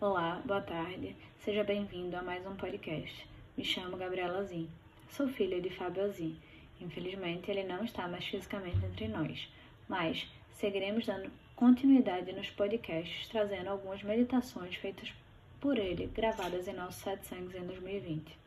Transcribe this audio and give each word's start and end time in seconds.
Olá, 0.00 0.40
boa 0.44 0.60
tarde, 0.60 1.16
seja 1.40 1.64
bem-vindo 1.64 2.16
a 2.16 2.22
mais 2.22 2.46
um 2.46 2.54
podcast. 2.54 3.28
Me 3.56 3.64
chamo 3.64 3.96
Gabriela 3.96 4.44
Zin, 4.44 4.70
sou 5.10 5.26
filha 5.26 5.60
de 5.60 5.70
Fábio 5.70 6.04
Azin. 6.04 6.36
Infelizmente, 6.80 7.50
ele 7.50 7.64
não 7.64 7.82
está 7.82 8.06
mais 8.06 8.24
fisicamente 8.24 8.78
entre 8.86 9.08
nós, 9.08 9.48
mas 9.88 10.24
seguiremos 10.52 11.04
dando 11.04 11.32
continuidade 11.56 12.30
nos 12.30 12.48
podcasts, 12.48 13.26
trazendo 13.26 13.70
algumas 13.70 14.00
meditações 14.04 14.76
feitas 14.76 15.12
por 15.60 15.76
ele, 15.76 16.06
gravadas 16.06 16.68
em 16.68 16.74
nossos 16.74 17.02
Sete 17.02 17.26
Sangues 17.26 17.56
em 17.56 17.66
2020. 17.66 18.38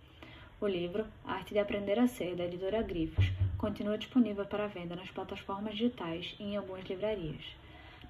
O 0.62 0.68
livro 0.68 1.06
Arte 1.26 1.52
de 1.52 1.60
Aprender 1.60 2.00
a 2.00 2.08
Ser, 2.08 2.34
da 2.34 2.46
editora 2.46 2.82
Grifos, 2.82 3.26
continua 3.58 3.98
disponível 3.98 4.46
para 4.46 4.68
venda 4.68 4.96
nas 4.96 5.12
plataformas 5.12 5.74
digitais 5.74 6.34
e 6.40 6.44
em 6.44 6.56
algumas 6.56 6.86
livrarias. 6.86 7.44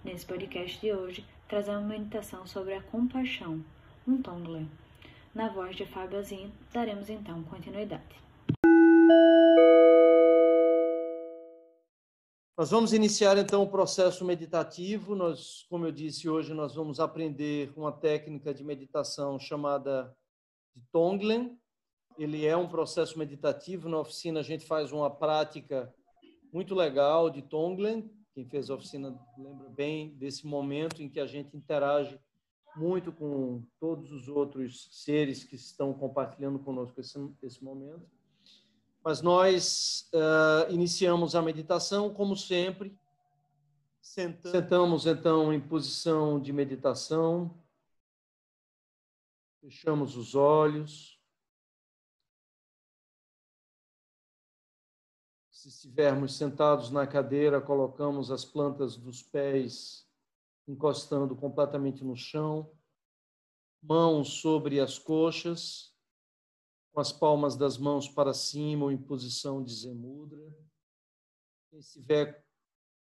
Nesse 0.03 0.25
podcast 0.25 0.79
de 0.79 0.91
hoje, 0.91 1.23
uma 1.59 1.81
meditação 1.81 2.47
sobre 2.47 2.73
a 2.73 2.81
compaixão, 2.81 3.61
um 4.07 4.21
Tonglen. 4.21 4.71
Na 5.35 5.49
voz 5.49 5.75
de 5.75 5.85
Fábio 5.85 6.17
Azin, 6.17 6.49
daremos 6.71 7.09
então 7.09 7.43
continuidade. 7.43 8.15
Nós 12.57 12.71
vamos 12.71 12.93
iniciar 12.93 13.37
então 13.37 13.63
o 13.63 13.69
processo 13.69 14.23
meditativo. 14.23 15.13
Nós, 15.13 15.65
como 15.69 15.85
eu 15.85 15.91
disse, 15.91 16.29
hoje 16.29 16.53
nós 16.53 16.73
vamos 16.73 17.01
aprender 17.01 17.73
uma 17.75 17.91
técnica 17.91 18.53
de 18.53 18.63
meditação 18.63 19.37
chamada 19.37 20.15
de 20.73 20.81
Tonglen. 20.89 21.59
Ele 22.17 22.45
é 22.45 22.55
um 22.55 22.69
processo 22.69 23.19
meditativo. 23.19 23.89
Na 23.89 23.99
oficina 23.99 24.39
a 24.39 24.43
gente 24.43 24.65
faz 24.65 24.93
uma 24.93 25.09
prática 25.09 25.93
muito 26.53 26.73
legal 26.73 27.29
de 27.29 27.41
Tonglen. 27.41 28.09
Quem 28.33 28.45
fez 28.45 28.69
a 28.69 28.75
oficina 28.75 29.17
lembra 29.37 29.69
bem 29.69 30.15
desse 30.15 30.47
momento 30.47 31.01
em 31.01 31.09
que 31.09 31.19
a 31.19 31.25
gente 31.25 31.55
interage 31.55 32.19
muito 32.75 33.11
com 33.11 33.63
todos 33.79 34.11
os 34.11 34.27
outros 34.29 34.87
seres 34.91 35.43
que 35.43 35.55
estão 35.55 35.93
compartilhando 35.93 36.57
conosco 36.59 36.99
esse, 36.99 37.19
esse 37.43 37.63
momento. 37.63 38.09
Mas 39.03 39.21
nós 39.21 40.09
uh, 40.13 40.71
iniciamos 40.71 41.35
a 41.35 41.41
meditação, 41.41 42.13
como 42.13 42.35
sempre. 42.35 42.95
Sentamos. 44.01 44.51
Sentamos, 44.51 45.05
então, 45.05 45.53
em 45.53 45.59
posição 45.59 46.39
de 46.39 46.53
meditação. 46.53 47.59
Fechamos 49.59 50.15
os 50.15 50.35
olhos. 50.35 51.20
Se 55.61 55.67
estivermos 55.67 56.37
sentados 56.37 56.89
na 56.89 57.05
cadeira, 57.05 57.61
colocamos 57.61 58.31
as 58.31 58.43
plantas 58.43 58.97
dos 58.97 59.21
pés 59.21 60.09
encostando 60.67 61.35
completamente 61.35 62.03
no 62.03 62.15
chão, 62.15 62.75
mãos 63.79 64.41
sobre 64.41 64.79
as 64.79 64.97
coxas, 64.97 65.95
com 66.91 66.99
as 66.99 67.11
palmas 67.11 67.55
das 67.55 67.77
mãos 67.77 68.09
para 68.09 68.33
cima 68.33 68.85
ou 68.85 68.91
em 68.91 68.97
posição 68.97 69.63
de 69.63 69.71
zemudra. 69.71 70.41
Quem 71.69 71.77
estiver 71.77 72.43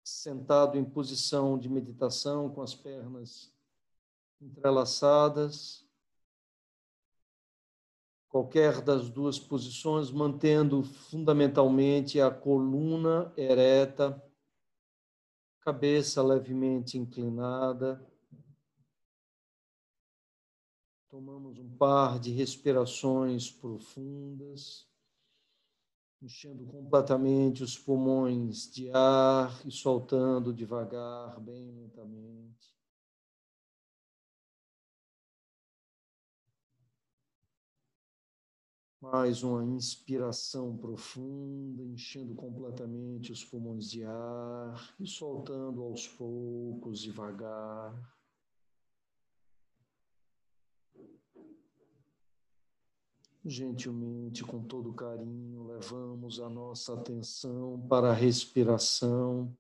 sentado 0.04 0.78
em 0.78 0.86
posição 0.86 1.58
de 1.58 1.68
meditação, 1.68 2.54
com 2.54 2.62
as 2.62 2.76
pernas 2.76 3.52
entrelaçadas, 4.40 5.83
qualquer 8.34 8.82
das 8.82 9.12
duas 9.12 9.38
posições, 9.38 10.10
mantendo 10.10 10.82
fundamentalmente 10.82 12.20
a 12.20 12.32
coluna 12.32 13.32
ereta 13.38 14.20
cabeça 15.62 16.24
levemente 16.24 16.98
inclinada. 16.98 18.04
Tomamos 21.10 21.60
um 21.60 21.78
par 21.78 22.20
de 22.20 22.32
respirações 22.32 23.52
profundas, 23.52 24.90
enchendo 26.20 26.66
completamente 26.66 27.62
os 27.62 27.78
pulmões 27.78 28.68
de 28.72 28.90
ar 28.90 29.62
e 29.64 29.70
soltando 29.70 30.52
devagar, 30.52 31.40
bem 31.40 31.72
lentamente. 31.72 32.73
Mais 39.04 39.44
uma 39.44 39.66
inspiração 39.66 40.78
profunda, 40.78 41.84
enchendo 41.84 42.34
completamente 42.36 43.34
os 43.34 43.44
pulmões 43.44 43.92
de 43.92 44.06
ar 44.06 44.96
e 44.98 45.06
soltando 45.06 45.84
aos 45.84 46.08
poucos, 46.08 47.02
devagar. 47.02 47.94
Gentilmente, 53.44 54.42
com 54.42 54.64
todo 54.64 54.94
carinho, 54.94 55.68
levamos 55.68 56.40
a 56.40 56.50
nossa 56.50 56.94
atenção 56.94 57.86
para 57.90 58.12
a 58.12 58.14
respiração, 58.14 59.54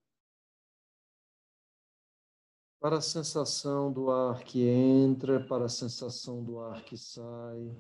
para 2.79 2.99
a 2.99 3.01
sensação 3.01 3.91
do 3.91 4.09
ar 4.09 4.41
que 4.45 4.65
entra, 4.65 5.45
para 5.45 5.65
a 5.65 5.69
sensação 5.69 6.41
do 6.41 6.61
ar 6.61 6.81
que 6.85 6.97
sai. 6.97 7.75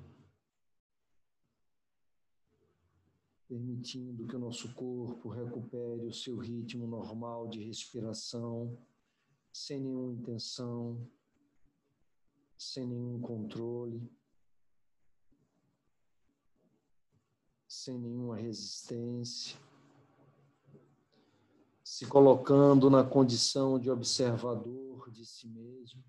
Permitindo 3.53 4.25
que 4.25 4.35
o 4.35 4.39
nosso 4.39 4.73
corpo 4.73 5.29
recupere 5.29 6.07
o 6.07 6.11
seu 6.11 6.37
ritmo 6.39 6.87
normal 6.87 7.47
de 7.47 7.63
respiração, 7.63 8.75
sem 9.51 9.79
nenhuma 9.79 10.11
intenção, 10.11 11.07
sem 12.57 12.87
nenhum 12.87 13.21
controle, 13.21 14.11
sem 17.67 17.99
nenhuma 17.99 18.37
resistência, 18.37 19.55
se 21.83 22.07
colocando 22.07 22.89
na 22.89 23.03
condição 23.03 23.77
de 23.77 23.91
observador 23.91 25.11
de 25.11 25.23
si 25.23 25.47
mesmo. 25.47 26.03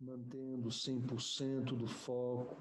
Mantendo 0.00 0.70
100% 0.70 1.76
do 1.76 1.86
foco 1.86 2.56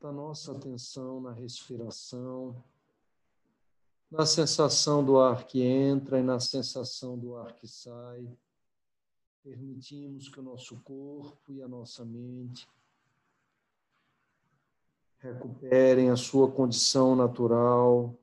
da 0.00 0.10
nossa 0.10 0.52
atenção 0.52 1.20
na 1.20 1.30
respiração, 1.30 2.64
na 4.10 4.24
sensação 4.24 5.04
do 5.04 5.18
ar 5.18 5.46
que 5.46 5.62
entra 5.62 6.18
e 6.18 6.22
na 6.22 6.40
sensação 6.40 7.18
do 7.18 7.36
ar 7.36 7.54
que 7.54 7.68
sai. 7.68 8.26
Permitimos 9.42 10.28
que 10.28 10.40
o 10.40 10.42
nosso 10.42 10.80
corpo 10.80 11.52
e 11.52 11.62
a 11.62 11.68
nossa 11.68 12.02
mente 12.02 12.66
recuperem 15.18 16.08
a 16.08 16.16
sua 16.16 16.50
condição 16.50 17.14
natural 17.14 18.18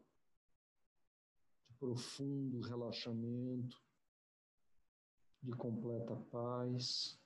de 1.67 1.75
profundo 1.75 2.59
relaxamento 2.61 3.86
de 5.41 5.51
completa 5.53 6.15
paz, 6.31 7.19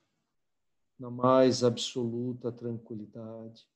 na 0.98 1.10
mais 1.10 1.64
absoluta 1.64 2.52
tranquilidade, 2.52 3.68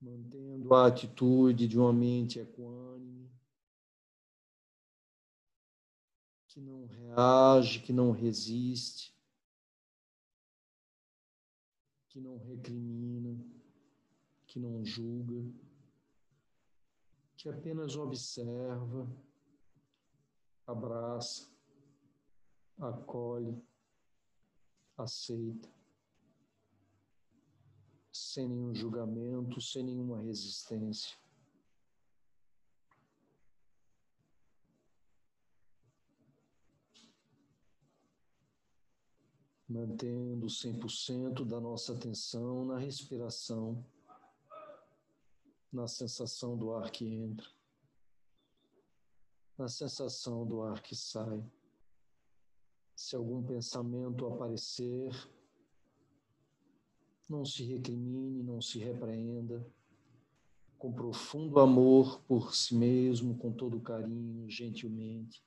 mantendo 0.00 0.74
a 0.74 0.86
atitude 0.86 1.68
de 1.68 1.78
uma 1.78 1.92
mente 1.92 2.38
equânime, 2.38 3.30
que 6.48 6.60
não 6.60 6.86
reage, 6.86 7.80
que 7.80 7.92
não 7.92 8.10
resiste, 8.10 9.16
que 12.08 12.20
não 12.20 12.36
recrimina, 12.38 13.38
que 14.46 14.58
não 14.58 14.84
julga, 14.84 15.44
que 17.36 17.48
apenas 17.48 17.94
observa, 17.94 19.08
abraça, 20.66 21.48
acolhe, 22.78 23.60
aceita, 24.96 25.68
sem 28.12 28.48
nenhum 28.48 28.74
julgamento, 28.74 29.60
sem 29.60 29.82
nenhuma 29.82 30.20
resistência. 30.20 31.16
Mantendo 39.68 40.46
100% 40.46 41.44
da 41.44 41.60
nossa 41.60 41.92
atenção 41.92 42.64
na 42.64 42.78
respiração, 42.78 43.84
na 45.70 45.86
sensação 45.86 46.56
do 46.56 46.72
ar 46.72 46.90
que 46.90 47.04
entra, 47.04 47.46
na 49.58 49.68
sensação 49.68 50.46
do 50.46 50.62
ar 50.62 50.80
que 50.80 50.96
sai 50.96 51.44
se 52.98 53.14
algum 53.14 53.40
pensamento 53.40 54.26
aparecer, 54.26 55.14
não 57.28 57.44
se 57.44 57.62
recrimine, 57.62 58.42
não 58.42 58.60
se 58.60 58.80
repreenda, 58.80 59.64
com 60.76 60.92
profundo 60.92 61.60
amor 61.60 62.20
por 62.22 62.52
si 62.56 62.74
mesmo, 62.74 63.38
com 63.38 63.52
todo 63.52 63.78
carinho, 63.78 64.50
gentilmente, 64.50 65.40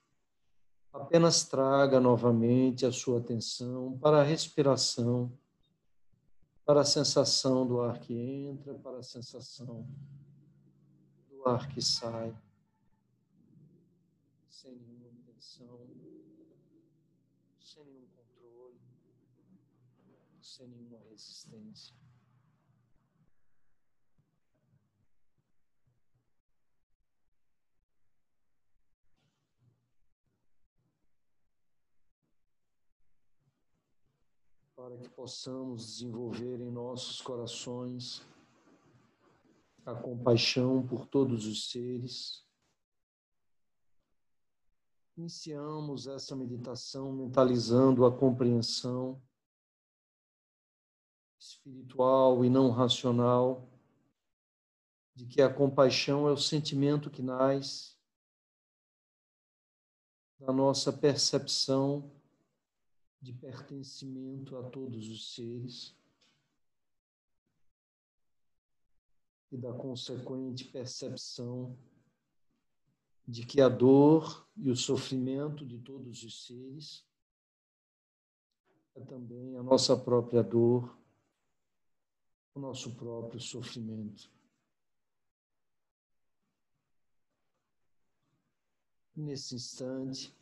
apenas 0.93 1.43
traga 1.43 1.99
novamente 1.99 2.85
a 2.85 2.91
sua 2.91 3.19
atenção 3.19 3.99
para 3.99 4.21
a 4.21 4.23
respiração, 4.23 5.37
para 6.65 6.81
a 6.81 6.85
sensação 6.85 7.67
do 7.67 7.81
ar 7.81 7.99
que 7.99 8.13
entra, 8.13 8.75
para 8.75 8.99
a 8.99 9.03
sensação 9.03 9.85
do 11.29 11.45
ar 11.49 11.67
que 11.67 11.81
sai, 11.81 12.33
sem 14.47 14.73
nenhuma 14.73 15.09
intenção, 15.09 15.81
sem 17.71 17.85
nenhum 17.85 18.05
controle, 18.07 18.77
sem 20.41 20.67
nenhuma 20.67 20.99
resistência. 21.09 21.95
para 34.75 34.97
que 34.97 35.09
possamos 35.09 35.85
desenvolver 35.85 36.59
em 36.59 36.71
nossos 36.71 37.21
corações 37.21 38.25
a 39.85 39.93
compaixão 39.93 40.85
por 40.85 41.05
todos 41.05 41.45
os 41.45 41.69
seres. 41.69 42.43
Iniciamos 45.21 46.07
essa 46.07 46.35
meditação 46.35 47.13
mentalizando 47.13 48.07
a 48.07 48.11
compreensão 48.11 49.21
espiritual 51.37 52.43
e 52.43 52.49
não 52.49 52.71
racional 52.71 53.69
de 55.13 55.27
que 55.27 55.39
a 55.39 55.53
compaixão 55.53 56.27
é 56.27 56.31
o 56.31 56.37
sentimento 56.37 57.11
que 57.11 57.21
nasce 57.21 57.95
da 60.39 60.51
nossa 60.51 60.91
percepção 60.91 62.11
de 63.21 63.31
pertencimento 63.31 64.57
a 64.57 64.63
todos 64.71 65.07
os 65.07 65.35
seres 65.35 65.95
e 69.51 69.57
da 69.57 69.71
consequente 69.71 70.65
percepção 70.65 71.77
de 73.31 73.45
que 73.45 73.61
a 73.61 73.69
dor 73.69 74.45
e 74.57 74.69
o 74.69 74.75
sofrimento 74.75 75.65
de 75.65 75.79
todos 75.79 76.21
os 76.21 76.45
seres 76.45 77.05
é 78.93 78.99
também 78.99 79.55
a 79.55 79.63
nossa 79.63 79.95
própria 79.95 80.43
dor, 80.43 80.99
o 82.53 82.59
nosso 82.59 82.93
próprio 82.93 83.39
sofrimento. 83.39 84.29
Nesse 89.15 89.55
instante, 89.55 90.35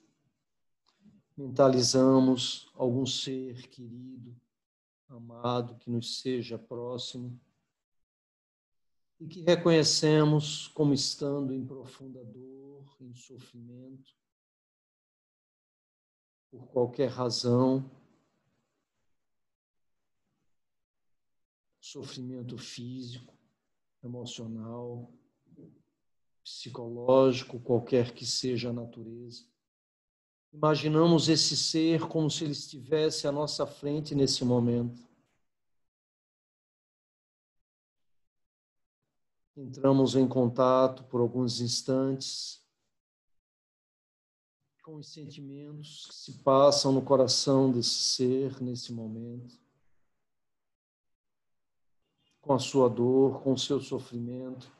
mentalizamos 1.37 2.71
algum 2.73 3.05
ser 3.05 3.67
querido, 3.69 4.35
amado, 5.07 5.75
que 5.75 5.91
nos 5.91 6.21
seja 6.21 6.57
próximo 6.57 7.39
e 9.19 9.27
que 9.27 9.41
reconhecemos 9.41 10.67
como 10.69 10.93
estando 10.93 11.53
em 11.53 11.65
profunda 11.65 12.23
dor, 12.23 12.85
em 13.01 13.13
sofrimento, 13.13 14.15
por 16.49 16.67
qualquer 16.67 17.09
razão, 17.09 17.89
sofrimento 21.79 22.57
físico, 22.57 23.37
emocional, 24.03 25.11
psicológico, 26.43 27.59
qualquer 27.59 28.13
que 28.13 28.25
seja 28.25 28.69
a 28.69 28.73
natureza. 28.73 29.45
Imaginamos 30.51 31.29
esse 31.29 31.55
ser 31.55 32.07
como 32.07 32.29
se 32.29 32.43
ele 32.43 32.53
estivesse 32.53 33.27
à 33.27 33.31
nossa 33.31 33.67
frente 33.67 34.15
nesse 34.15 34.43
momento. 34.43 35.08
Entramos 39.59 40.15
em 40.15 40.25
contato 40.25 41.03
por 41.03 41.19
alguns 41.19 41.59
instantes 41.59 42.63
com 44.81 44.95
os 44.95 45.11
sentimentos 45.11 46.07
que 46.07 46.15
se 46.15 46.43
passam 46.43 46.93
no 46.93 47.01
coração 47.01 47.69
desse 47.69 47.89
ser 47.89 48.61
nesse 48.61 48.93
momento, 48.93 49.59
com 52.39 52.53
a 52.53 52.59
sua 52.59 52.89
dor, 52.89 53.43
com 53.43 53.51
o 53.51 53.57
seu 53.57 53.81
sofrimento. 53.81 54.71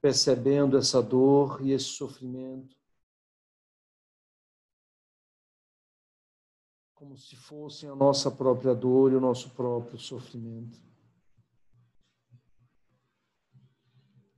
percebendo 0.00 0.76
essa 0.76 1.00
dor 1.00 1.64
e 1.64 1.70
esse 1.70 1.84
sofrimento 1.84 2.81
como 7.02 7.18
se 7.18 7.34
fossem 7.34 7.88
a 7.88 7.96
nossa 7.96 8.30
própria 8.30 8.72
dor 8.72 9.10
e 9.10 9.16
o 9.16 9.20
nosso 9.20 9.50
próprio 9.50 9.98
sofrimento. 9.98 10.78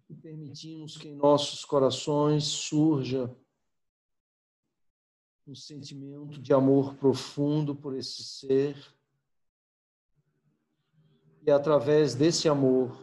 E 0.09 0.15
permitimos 0.15 0.97
que 0.97 1.09
em 1.09 1.15
nossos 1.15 1.63
corações 1.63 2.45
surja 2.45 3.31
um 5.47 5.55
sentimento 5.55 6.41
de 6.41 6.55
amor 6.55 6.95
profundo 6.95 7.77
por 7.77 7.95
esse 7.95 8.25
ser. 8.25 8.75
E 11.43 11.51
através 11.51 12.15
desse 12.15 12.49
amor, 12.49 12.97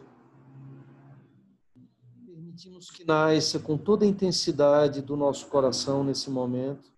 permitimos 2.26 2.90
que 2.90 3.04
nasça 3.04 3.60
com 3.60 3.78
toda 3.78 4.04
a 4.04 4.08
intensidade 4.08 5.00
do 5.00 5.16
nosso 5.16 5.46
coração 5.46 6.02
nesse 6.02 6.28
momento 6.28 6.92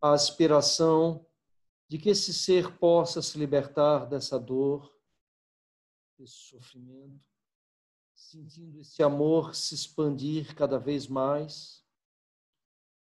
a 0.00 0.12
aspiração 0.12 1.26
de 1.88 1.98
que 1.98 2.10
esse 2.10 2.32
ser 2.32 2.78
possa 2.78 3.20
se 3.20 3.38
libertar 3.38 4.06
dessa 4.06 4.38
dor, 4.38 4.94
desse 6.18 6.34
sofrimento, 6.34 7.20
sentindo 8.14 8.80
esse 8.80 9.02
amor 9.02 9.54
se 9.54 9.74
expandir 9.74 10.54
cada 10.54 10.78
vez 10.78 11.06
mais. 11.06 11.84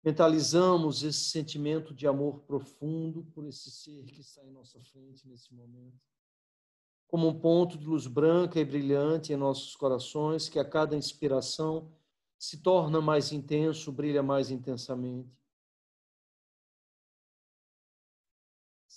Mentalizamos 0.03 1.03
esse 1.03 1.25
sentimento 1.25 1.95
de 1.95 2.07
amor 2.07 2.41
profundo 2.41 3.25
por 3.33 3.47
esse 3.47 3.71
ser 3.71 4.05
que 4.07 4.21
está 4.21 4.45
em 4.45 4.51
nossa 4.51 4.81
frente 4.81 5.27
nesse 5.27 5.55
momento 5.55 5.99
como 7.15 7.29
um 7.29 7.39
ponto 7.39 7.79
de 7.79 7.87
luz 7.87 8.09
branca 8.09 8.59
e 8.59 8.65
brilhante 8.65 9.33
em 9.33 9.37
nossos 9.37 9.77
corações, 9.77 10.49
que 10.49 10.59
a 10.59 10.65
cada 10.65 10.97
inspiração 10.97 11.93
se 12.37 12.57
torna 12.57 13.01
mais 13.01 13.31
intenso, 13.31 13.93
brilha 13.93 14.21
mais 14.21 14.51
intensamente. 14.51 15.31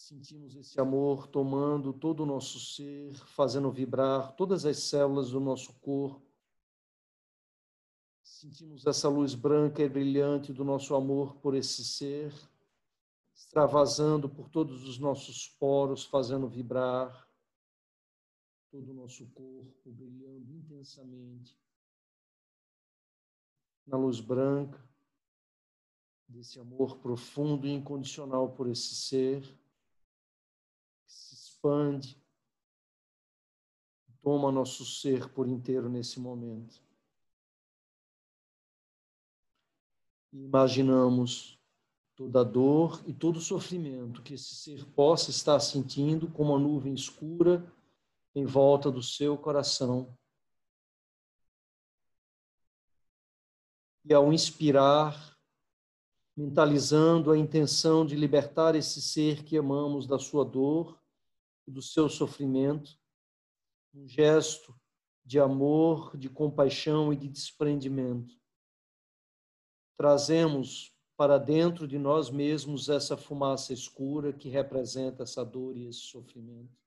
Sentimos 0.08 0.56
esse 0.56 0.80
amor 0.80 1.28
tomando 1.28 1.92
todo 1.92 2.24
o 2.24 2.26
nosso 2.26 2.62
ser, 2.62 3.14
fazendo 3.26 3.70
vibrar 3.70 4.32
todas 4.38 4.66
as 4.66 4.78
células 4.84 5.32
do 5.32 5.40
nosso 5.42 5.74
corpo. 5.82 6.26
Sentimos 8.24 8.88
essa 8.88 9.10
luz 9.10 9.36
branca 9.36 9.84
e 9.84 9.90
brilhante 9.90 10.54
do 10.54 10.64
nosso 10.64 10.96
amor 10.96 11.36
por 11.42 11.54
esse 11.54 11.84
ser, 11.84 12.34
extravasando 13.36 14.30
por 14.30 14.48
todos 14.48 14.88
os 14.88 14.98
nossos 14.98 15.50
poros, 15.60 16.06
fazendo 16.06 16.48
vibrar 16.48 17.30
todo 18.72 18.92
o 18.92 18.94
nosso 18.94 19.28
corpo 19.32 19.92
brilhando 19.92 20.54
intensamente 20.54 21.60
na 23.86 23.98
luz 23.98 24.22
branca 24.22 24.82
desse 26.30 26.62
amor 26.62 26.98
profundo 27.00 27.68
e 27.68 27.74
incondicional 27.74 28.54
por 28.54 28.70
esse 28.70 28.96
ser 28.96 29.67
expande, 31.58 32.22
toma 34.22 34.52
nosso 34.52 34.86
ser 34.86 35.30
por 35.30 35.48
inteiro 35.48 35.90
nesse 35.90 36.20
momento. 36.20 36.82
Imaginamos 40.32 41.60
toda 42.16 42.42
a 42.42 42.44
dor 42.44 43.02
e 43.08 43.14
todo 43.14 43.38
o 43.38 43.42
sofrimento 43.42 44.22
que 44.22 44.36
esse 44.36 44.56
ser 44.56 44.86
possa 44.92 45.32
estar 45.32 45.60
sentindo 45.60 46.30
como 46.30 46.54
uma 46.54 46.60
nuvem 46.60 46.94
escura 46.94 47.66
em 48.36 48.46
volta 48.46 48.92
do 48.92 49.02
seu 49.02 49.38
coração. 49.38 50.16
E 54.06 54.14
ao 54.14 54.32
inspirar, 54.32 55.36
mentalizando 56.36 57.32
a 57.32 57.38
intenção 57.38 58.06
de 58.06 58.16
libertar 58.16 58.76
esse 58.76 59.02
ser 59.02 59.44
que 59.44 59.58
amamos 59.58 60.06
da 60.06 60.20
sua 60.20 60.46
dor 60.46 60.98
do 61.72 61.82
seu 61.82 62.10
sofrimento, 62.10 62.98
um 63.94 64.08
gesto 64.08 64.74
de 65.26 65.40
amor, 65.40 66.16
de 66.18 66.30
compaixão 66.30 67.12
e 67.12 67.16
de 67.18 67.28
desprendimento. 67.28 68.34
Trazemos 69.98 70.96
para 71.18 71.38
dentro 71.38 71.88
de 71.88 71.98
nós 71.98 72.30
mesmos 72.30 72.90
essa 72.90 73.18
fumaça 73.18 73.74
escura 73.74 74.32
que 74.32 74.48
representa 74.48 75.24
essa 75.24 75.44
dor 75.44 75.76
e 75.76 75.88
esse 75.88 76.02
sofrimento 76.02 76.78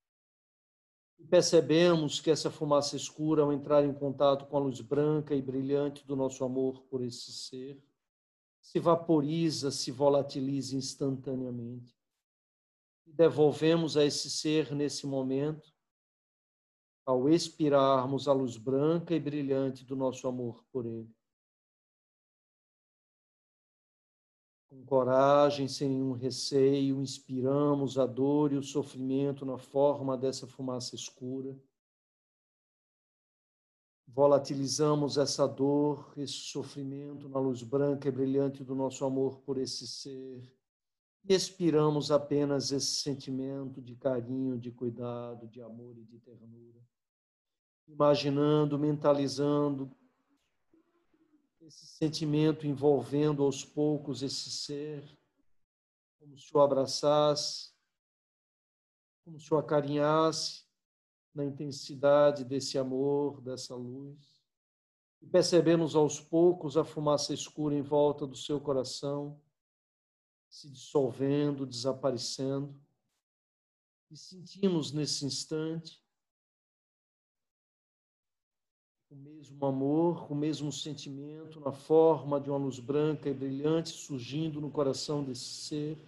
E 1.18 1.26
percebemos 1.26 2.20
que 2.20 2.30
essa 2.30 2.50
fumaça 2.50 2.96
escura, 2.96 3.42
ao 3.42 3.52
entrar 3.52 3.84
em 3.84 3.92
contato 3.92 4.46
com 4.46 4.56
a 4.56 4.60
luz 4.60 4.80
branca 4.80 5.34
e 5.34 5.42
brilhante 5.42 6.06
do 6.06 6.16
nosso 6.16 6.44
amor 6.44 6.82
por 6.84 7.02
esse 7.02 7.32
ser, 7.32 7.82
se 8.62 8.78
vaporiza, 8.78 9.70
se 9.70 9.90
volatiliza 9.90 10.76
instantaneamente. 10.76 11.99
E 13.06 13.12
devolvemos 13.12 13.96
a 13.96 14.04
esse 14.04 14.30
ser 14.30 14.74
nesse 14.74 15.06
momento, 15.06 15.72
ao 17.04 17.28
expirarmos 17.28 18.28
a 18.28 18.32
luz 18.32 18.56
branca 18.56 19.14
e 19.14 19.20
brilhante 19.20 19.84
do 19.84 19.96
nosso 19.96 20.28
amor 20.28 20.64
por 20.70 20.86
ele. 20.86 21.12
Com 24.70 24.84
coragem, 24.84 25.66
sem 25.66 25.88
nenhum 25.88 26.12
receio, 26.12 27.00
inspiramos 27.00 27.98
a 27.98 28.06
dor 28.06 28.52
e 28.52 28.56
o 28.56 28.62
sofrimento 28.62 29.44
na 29.44 29.58
forma 29.58 30.16
dessa 30.16 30.46
fumaça 30.46 30.94
escura. 30.94 31.58
Volatilizamos 34.06 35.18
essa 35.18 35.46
dor, 35.46 36.12
esse 36.16 36.34
sofrimento 36.34 37.28
na 37.28 37.40
luz 37.40 37.64
branca 37.64 38.08
e 38.08 38.12
brilhante 38.12 38.62
do 38.62 38.76
nosso 38.76 39.04
amor 39.04 39.40
por 39.40 39.58
esse 39.58 39.88
ser. 39.88 40.59
E 41.24 41.34
expiramos 41.34 42.10
apenas 42.10 42.72
esse 42.72 42.96
sentimento 42.96 43.80
de 43.80 43.94
carinho, 43.94 44.58
de 44.58 44.70
cuidado, 44.70 45.46
de 45.48 45.60
amor 45.60 45.96
e 45.98 46.04
de 46.04 46.18
ternura. 46.18 46.80
Imaginando, 47.86 48.78
mentalizando, 48.78 49.90
esse 51.60 51.86
sentimento 51.86 52.66
envolvendo 52.66 53.44
aos 53.44 53.64
poucos 53.64 54.22
esse 54.22 54.50
ser, 54.50 55.04
como 56.18 56.36
se 56.36 56.56
o 56.56 56.60
abraçasse, 56.60 57.70
como 59.24 59.38
se 59.38 59.52
o 59.54 59.56
acarinhasse 59.56 60.64
na 61.34 61.44
intensidade 61.44 62.44
desse 62.44 62.76
amor, 62.76 63.40
dessa 63.40 63.74
luz. 63.74 64.40
E 65.22 65.26
percebemos 65.26 65.94
aos 65.94 66.20
poucos 66.20 66.76
a 66.76 66.84
fumaça 66.84 67.32
escura 67.32 67.74
em 67.74 67.82
volta 67.82 68.26
do 68.26 68.36
seu 68.36 68.60
coração, 68.60 69.40
se 70.50 70.68
dissolvendo, 70.68 71.64
desaparecendo. 71.64 72.74
E 74.10 74.16
sentimos 74.16 74.90
nesse 74.90 75.24
instante 75.24 76.02
o 79.08 79.16
mesmo 79.16 79.64
amor, 79.64 80.30
o 80.30 80.34
mesmo 80.34 80.70
sentimento 80.70 81.58
na 81.60 81.72
forma 81.72 82.40
de 82.40 82.50
uma 82.50 82.58
luz 82.58 82.78
branca 82.78 83.28
e 83.28 83.34
brilhante 83.34 83.90
surgindo 83.90 84.60
no 84.60 84.70
coração 84.70 85.24
desse 85.24 85.44
ser, 85.44 85.98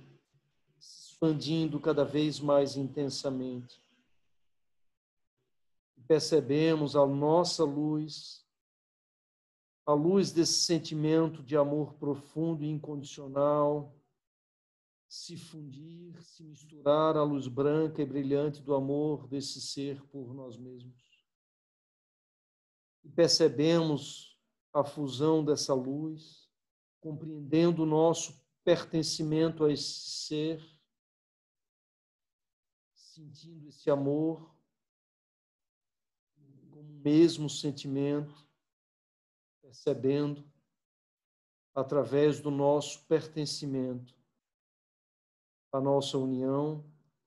se 0.78 1.10
expandindo 1.10 1.80
cada 1.80 2.04
vez 2.04 2.38
mais 2.38 2.76
intensamente. 2.76 3.80
Percebemos 6.06 6.94
a 6.94 7.06
nossa 7.06 7.64
luz, 7.64 8.44
a 9.86 9.94
luz 9.94 10.30
desse 10.30 10.60
sentimento 10.60 11.42
de 11.42 11.56
amor 11.56 11.94
profundo 11.94 12.64
e 12.64 12.68
incondicional, 12.68 13.92
se 15.12 15.36
fundir, 15.36 16.18
se 16.22 16.42
misturar 16.42 17.18
à 17.18 17.22
luz 17.22 17.46
branca 17.46 18.00
e 18.00 18.06
brilhante 18.06 18.62
do 18.62 18.74
amor 18.74 19.28
desse 19.28 19.60
ser 19.60 20.02
por 20.06 20.32
nós 20.32 20.56
mesmos. 20.56 21.22
E 23.04 23.10
percebemos 23.10 24.40
a 24.72 24.82
fusão 24.82 25.44
dessa 25.44 25.74
luz, 25.74 26.50
compreendendo 26.98 27.82
o 27.82 27.86
nosso 27.86 28.42
pertencimento 28.64 29.64
a 29.64 29.70
esse 29.70 30.00
ser, 30.26 30.80
sentindo 32.94 33.68
esse 33.68 33.90
amor 33.90 34.56
como 36.70 36.80
o 36.80 37.02
mesmo 37.02 37.50
sentimento, 37.50 38.48
percebendo 39.60 40.42
através 41.74 42.40
do 42.40 42.50
nosso 42.50 43.04
pertencimento, 43.04 44.21
a 45.72 45.80
nossa 45.80 46.18
união 46.18 46.84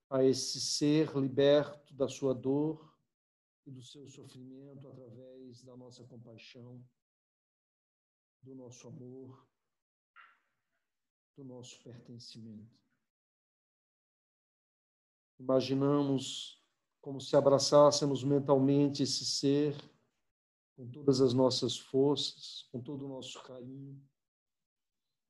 a 0.10 0.24
esse 0.24 0.62
ser 0.62 1.16
liberto 1.18 1.94
da 1.94 2.08
sua 2.08 2.34
dor 2.34 2.96
e 3.66 3.72
do 3.72 3.82
seu 3.82 4.08
sofrimento 4.08 4.88
através 4.88 5.64
da 5.64 5.76
nossa 5.76 6.04
compaixão, 6.04 6.84
do 8.44 8.54
nosso 8.54 8.88
amor, 8.88 9.48
do 11.36 11.44
nosso 11.44 11.82
pertencimento. 11.84 12.80
Imaginamos 15.40 16.64
como 17.02 17.20
se 17.20 17.36
abraçássemos 17.36 18.24
mentalmente 18.24 19.04
esse 19.04 19.26
ser 19.26 19.76
com 20.76 20.90
todas 20.92 21.20
as 21.22 21.34
nossas 21.34 21.78
forças, 21.78 22.68
com 22.72 22.82
todo 22.82 23.06
o 23.06 23.10
nosso 23.10 23.42
carinho. 23.44 24.02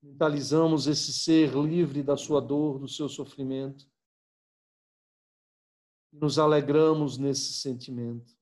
Mentalizamos 0.05 0.87
esse 0.87 1.11
ser 1.11 1.53
livre 1.55 2.01
da 2.01 2.15
sua 2.15 2.39
dor, 2.39 2.79
do 2.79 2.87
seu 2.87 3.09
sofrimento 3.09 3.85
nos 6.19 6.39
alegramos 6.39 7.17
nesse 7.17 7.53
sentimento. 7.53 8.33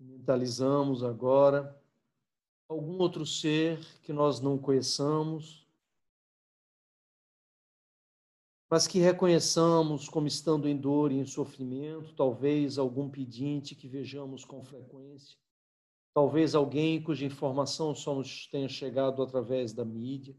Mentalizamos 0.00 1.02
agora 1.02 1.78
algum 2.68 2.98
outro 2.98 3.26
ser 3.26 3.78
que 4.02 4.12
nós 4.12 4.40
não 4.40 4.58
conheçamos, 4.58 5.66
mas 8.70 8.86
que 8.86 8.98
reconheçamos 8.98 10.08
como 10.08 10.26
estando 10.26 10.68
em 10.68 10.76
dor 10.76 11.12
e 11.12 11.16
em 11.16 11.26
sofrimento, 11.26 12.14
talvez 12.14 12.78
algum 12.78 13.08
pedinte 13.08 13.74
que 13.74 13.88
vejamos 13.88 14.44
com 14.44 14.62
frequência 14.62 15.38
talvez 16.18 16.54
alguém 16.56 17.00
cuja 17.00 17.24
informação 17.24 17.94
só 17.94 18.12
nos 18.12 18.48
tenha 18.48 18.68
chegado 18.68 19.22
através 19.22 19.72
da 19.72 19.84
mídia. 19.84 20.36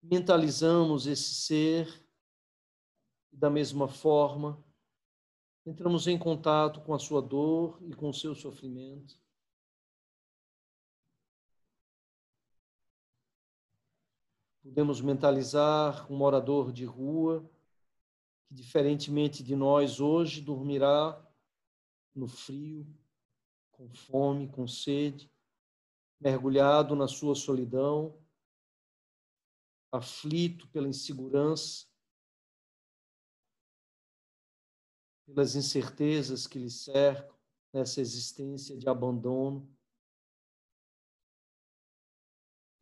Mentalizamos 0.00 1.04
esse 1.06 1.34
ser 1.34 2.06
da 3.32 3.50
mesma 3.50 3.88
forma, 3.88 4.62
entramos 5.66 6.06
em 6.06 6.16
contato 6.16 6.80
com 6.82 6.94
a 6.94 6.98
sua 6.98 7.20
dor 7.20 7.76
e 7.82 7.92
com 7.92 8.10
o 8.10 8.14
seu 8.14 8.36
sofrimento. 8.36 9.20
Podemos 14.62 15.00
mentalizar 15.00 16.10
um 16.10 16.16
morador 16.16 16.72
de 16.72 16.84
rua 16.84 17.44
que, 18.46 18.54
diferentemente 18.54 19.42
de 19.42 19.56
nós 19.56 19.98
hoje, 19.98 20.40
dormirá 20.40 21.20
no 22.14 22.28
frio, 22.28 22.86
com 23.72 23.92
fome, 23.92 24.48
com 24.48 24.68
sede, 24.68 25.28
mergulhado 26.20 26.94
na 26.94 27.08
sua 27.08 27.34
solidão, 27.34 28.16
aflito 29.90 30.68
pela 30.68 30.86
insegurança, 30.86 31.86
pelas 35.26 35.56
incertezas 35.56 36.46
que 36.46 36.60
lhe 36.60 36.70
cercam 36.70 37.36
nessa 37.72 38.00
existência 38.00 38.76
de 38.78 38.88
abandono. 38.88 39.68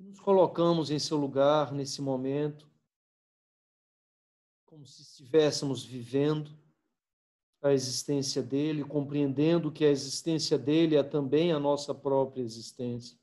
Nos 0.00 0.18
colocamos 0.18 0.90
em 0.90 0.98
seu 0.98 1.18
lugar 1.18 1.72
nesse 1.72 2.00
momento, 2.00 2.66
como 4.64 4.86
se 4.86 5.02
estivéssemos 5.02 5.84
vivendo 5.84 6.50
a 7.60 7.74
existência 7.74 8.42
dele, 8.42 8.82
compreendendo 8.82 9.70
que 9.70 9.84
a 9.84 9.90
existência 9.90 10.56
dele 10.56 10.96
é 10.96 11.02
também 11.02 11.52
a 11.52 11.58
nossa 11.58 11.94
própria 11.94 12.40
existência. 12.40 13.18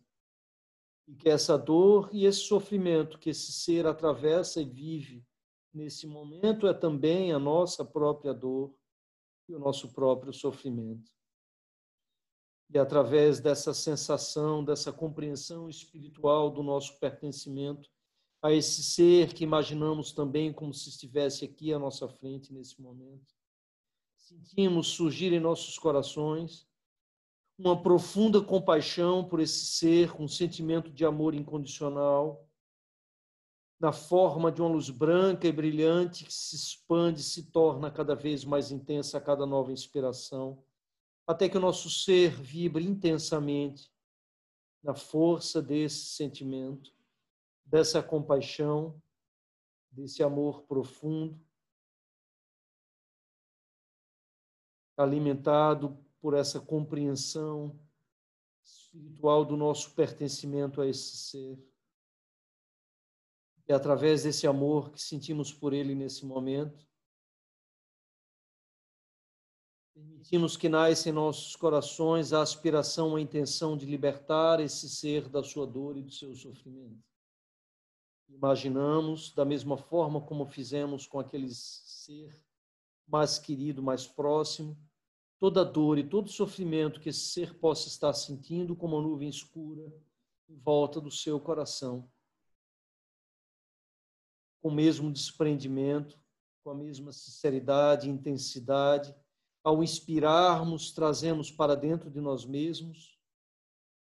E 1.07 1.15
que 1.15 1.27
essa 1.27 1.57
dor 1.57 2.09
e 2.13 2.25
esse 2.25 2.41
sofrimento 2.41 3.17
que 3.17 3.31
esse 3.31 3.51
ser 3.51 3.87
atravessa 3.87 4.61
e 4.61 4.65
vive 4.65 5.25
nesse 5.73 6.05
momento 6.05 6.67
é 6.67 6.75
também 6.75 7.31
a 7.31 7.39
nossa 7.39 7.83
própria 7.83 8.35
dor 8.35 8.71
e 9.49 9.55
o 9.55 9.59
nosso 9.59 9.91
próprio 9.93 10.31
sofrimento. 10.31 11.16
E 12.69 12.77
através 12.77 13.39
dessa 13.39 13.73
sensação, 13.73 14.63
dessa 14.63 14.91
compreensão 14.91 15.69
espiritual 15.69 16.49
do 16.49 16.61
nosso 16.61 16.99
pertencimento 16.99 17.89
a 18.41 18.51
esse 18.51 18.83
ser 18.83 19.33
que 19.33 19.43
imaginamos 19.43 20.11
também 20.11 20.53
como 20.53 20.73
se 20.73 20.89
estivesse 20.89 21.45
aqui 21.45 21.73
à 21.73 21.79
nossa 21.79 22.07
frente 22.07 22.53
nesse 22.53 22.81
momento, 22.81 23.33
sentimos 24.15 24.87
surgir 24.89 25.33
em 25.33 25.39
nossos 25.39 25.79
corações 25.79 26.67
uma 27.57 27.81
profunda 27.81 28.39
compaixão 28.39 29.27
por 29.27 29.39
esse 29.39 29.65
ser, 29.65 30.13
um 30.21 30.27
sentimento 30.27 30.91
de 30.91 31.03
amor 31.03 31.33
incondicional, 31.33 32.47
na 33.79 33.91
forma 33.91 34.51
de 34.51 34.61
uma 34.61 34.69
luz 34.69 34.89
branca 34.89 35.47
e 35.47 35.51
brilhante 35.51 36.25
que 36.25 36.33
se 36.33 36.55
expande, 36.55 37.21
se 37.23 37.51
torna 37.51 37.91
cada 37.91 38.15
vez 38.15 38.43
mais 38.43 38.71
intensa 38.71 39.17
a 39.17 39.21
cada 39.21 39.45
nova 39.45 39.71
inspiração, 39.71 40.63
até 41.27 41.47
que 41.49 41.57
o 41.57 41.61
nosso 41.61 41.89
ser 41.89 42.31
vibre 42.31 42.83
intensamente 42.83 43.91
na 44.81 44.95
força 44.95 45.61
desse 45.61 46.05
sentimento 46.05 46.97
dessa 47.67 48.01
compaixão, 48.01 49.01
desse 49.91 50.23
amor 50.23 50.63
profundo, 50.63 51.39
alimentado 54.95 56.03
por 56.21 56.33
essa 56.33 56.59
compreensão 56.59 57.77
espiritual 58.63 59.45
do 59.45 59.55
nosso 59.55 59.93
pertencimento 59.93 60.81
a 60.81 60.87
esse 60.87 61.17
ser. 61.17 61.59
E 63.67 63.73
através 63.73 64.23
desse 64.23 64.47
amor 64.47 64.91
que 64.91 65.01
sentimos 65.01 65.53
por 65.53 65.73
ele 65.73 65.93
nesse 65.93 66.25
momento, 66.25 66.86
permitimos 69.97 70.55
que 70.55 70.69
nasça 70.69 71.09
em 71.09 71.11
nossos 71.11 71.55
corações 71.55 72.31
a 72.31 72.41
aspiração, 72.41 73.15
a 73.15 73.21
intenção 73.21 73.75
de 73.75 73.85
libertar 73.85 74.59
esse 74.59 74.87
ser 74.87 75.27
da 75.27 75.41
sua 75.41 75.65
dor 75.65 75.97
e 75.97 76.03
do 76.03 76.11
seu 76.11 76.35
sofrimento. 76.35 77.03
Imaginamos, 78.29 79.33
da 79.33 79.43
mesma 79.43 79.75
forma 79.75 80.21
como 80.21 80.45
fizemos 80.45 81.07
com 81.07 81.19
aquele 81.19 81.49
ser 81.51 82.39
mais 83.07 83.39
querido, 83.39 83.81
mais 83.81 84.05
próximo, 84.05 84.77
toda 85.39 85.65
dor 85.65 85.97
e 85.97 86.07
todo 86.07 86.29
sofrimento 86.29 86.99
que 86.99 87.09
esse 87.09 87.31
ser 87.31 87.57
possa 87.57 87.87
estar 87.87 88.13
sentindo 88.13 88.75
como 88.75 88.97
uma 88.97 89.01
nuvem 89.01 89.29
escura 89.29 89.91
em 90.47 90.57
volta 90.57 91.01
do 91.01 91.09
seu 91.09 91.39
coração 91.39 92.07
com 94.61 94.69
o 94.69 94.75
mesmo 94.75 95.11
desprendimento, 95.11 96.19
com 96.61 96.71
a 96.71 96.75
mesma 96.75 97.13
sinceridade 97.13 98.07
e 98.07 98.11
intensidade. 98.11 99.15
Ao 99.67 99.83
inspirarmos, 99.83 100.93
trazemos 100.93 101.51
para 101.51 101.75
dentro 101.75 102.09
de 102.09 102.21
nós 102.21 102.45
mesmos 102.45 103.19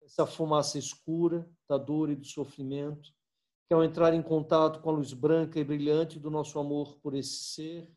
essa 0.00 0.24
fumaça 0.24 0.78
escura 0.78 1.44
da 1.68 1.76
dor 1.76 2.08
e 2.08 2.14
do 2.14 2.24
sofrimento, 2.24 3.12
que 3.66 3.74
ao 3.74 3.82
entrar 3.82 4.14
em 4.14 4.22
contato 4.22 4.80
com 4.80 4.90
a 4.90 4.92
luz 4.92 5.12
branca 5.12 5.58
e 5.58 5.64
brilhante 5.64 6.20
do 6.20 6.30
nosso 6.30 6.56
amor 6.56 7.00
por 7.02 7.16
esse 7.16 7.34
ser, 7.34 7.92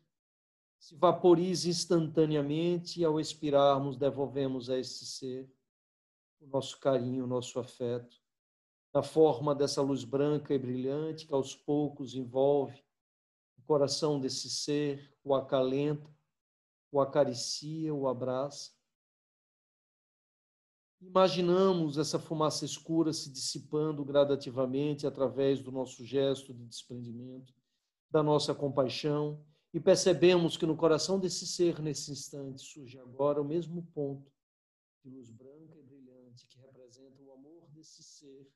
se 0.80 0.96
vaporiza 0.96 1.68
instantaneamente 1.68 2.98
e 2.98 3.04
ao 3.04 3.20
expirarmos 3.20 3.96
devolvemos 3.96 4.68
a 4.68 4.76
esse 4.76 5.06
ser 5.06 5.48
o 6.40 6.48
nosso 6.48 6.80
carinho, 6.80 7.22
o 7.22 7.28
nosso 7.28 7.60
afeto. 7.60 8.16
Na 8.92 9.04
forma 9.04 9.54
dessa 9.54 9.80
luz 9.80 10.02
branca 10.02 10.52
e 10.52 10.58
brilhante 10.58 11.24
que 11.24 11.32
aos 11.32 11.54
poucos 11.54 12.16
envolve 12.16 12.82
o 13.56 13.62
coração 13.62 14.18
desse 14.18 14.50
ser, 14.50 15.16
o 15.22 15.36
acalenta, 15.36 16.12
o 16.94 17.00
acaricia, 17.00 17.92
o 17.92 18.06
abraça. 18.06 18.70
Imaginamos 21.00 21.98
essa 21.98 22.20
fumaça 22.20 22.64
escura 22.64 23.12
se 23.12 23.30
dissipando 23.30 24.04
gradativamente 24.04 25.04
através 25.04 25.60
do 25.60 25.72
nosso 25.72 26.04
gesto 26.04 26.54
de 26.54 26.64
desprendimento, 26.64 27.52
da 28.08 28.22
nossa 28.22 28.54
compaixão, 28.54 29.44
e 29.72 29.80
percebemos 29.80 30.56
que 30.56 30.64
no 30.64 30.76
coração 30.76 31.18
desse 31.18 31.48
ser, 31.48 31.82
nesse 31.82 32.12
instante, 32.12 32.62
surge 32.62 32.96
agora 33.00 33.42
o 33.42 33.44
mesmo 33.44 33.82
ponto 33.92 34.32
de 35.02 35.10
luz 35.10 35.30
branca 35.30 35.76
e 35.76 35.82
brilhante 35.82 36.46
que 36.46 36.60
representa 36.60 37.20
o 37.22 37.32
amor 37.32 37.66
desse 37.70 38.04
ser 38.04 38.48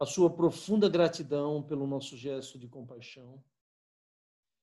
a 0.00 0.04
sua 0.04 0.28
profunda 0.28 0.88
gratidão 0.88 1.62
pelo 1.62 1.86
nosso 1.86 2.16
gesto 2.16 2.58
de 2.58 2.66
compaixão. 2.66 3.42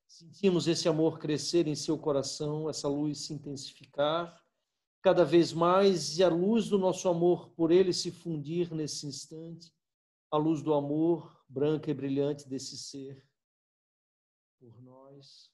Sentimos 0.08 0.68
esse 0.68 0.88
amor 0.88 1.20
crescer 1.20 1.68
em 1.68 1.76
seu 1.76 1.98
coração, 1.98 2.70
essa 2.70 2.88
luz 2.88 3.20
se 3.26 3.34
intensificar 3.34 4.46
cada 5.06 5.24
vez 5.24 5.54
mais 5.54 6.18
e 6.18 6.24
a 6.24 6.28
luz 6.28 6.68
do 6.68 6.80
nosso 6.80 7.08
amor 7.08 7.50
por 7.50 7.72
ele 7.72 7.94
se 7.94 8.10
fundir 8.10 8.74
nesse 8.74 9.06
instante, 9.06 9.72
a 10.32 10.38
luz 10.38 10.64
do 10.64 10.74
amor 10.74 11.46
branca 11.48 11.92
e 11.92 11.94
brilhante 11.94 12.50
desse 12.50 12.76
ser 12.76 13.24
por 14.60 14.82
nós. 14.82 15.52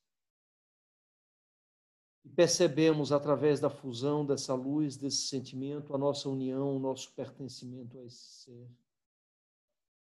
E 2.24 2.30
percebemos 2.30 3.12
através 3.12 3.60
da 3.60 3.70
fusão 3.70 4.26
dessa 4.26 4.54
luz, 4.54 4.96
desse 4.96 5.28
sentimento, 5.28 5.94
a 5.94 5.98
nossa 5.98 6.30
união, 6.30 6.78
o 6.78 6.80
nosso 6.80 7.12
pertencimento 7.14 8.00
a 8.00 8.06
esse 8.06 8.44
ser. 8.44 8.70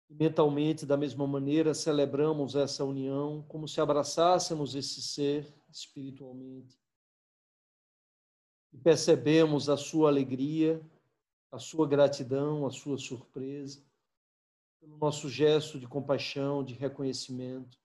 E 0.10 0.16
mentalmente, 0.16 0.88
da 0.88 0.98
mesma 0.98 1.28
maneira, 1.28 1.74
celebramos 1.76 2.56
essa 2.56 2.84
união 2.84 3.44
como 3.48 3.68
se 3.68 3.80
abraçássemos 3.80 4.74
esse 4.74 5.02
ser 5.04 5.54
espiritualmente. 5.70 6.80
E 8.74 8.78
percebemos 8.78 9.70
a 9.70 9.78
sua 9.78 10.10
alegria, 10.10 10.82
a 11.52 11.60
sua 11.60 11.88
gratidão, 11.88 12.66
a 12.66 12.72
sua 12.72 12.98
surpresa, 12.98 13.84
pelo 14.80 14.98
nosso 14.98 15.30
gesto 15.30 15.80
de 15.80 15.88
compaixão, 15.88 16.64
de 16.64 16.74
reconhecimento. 16.74 17.78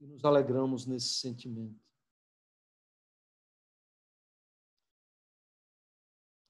E 0.00 0.06
nos 0.06 0.24
alegramos 0.24 0.86
nesse 0.86 1.08
sentimento. 1.08 1.78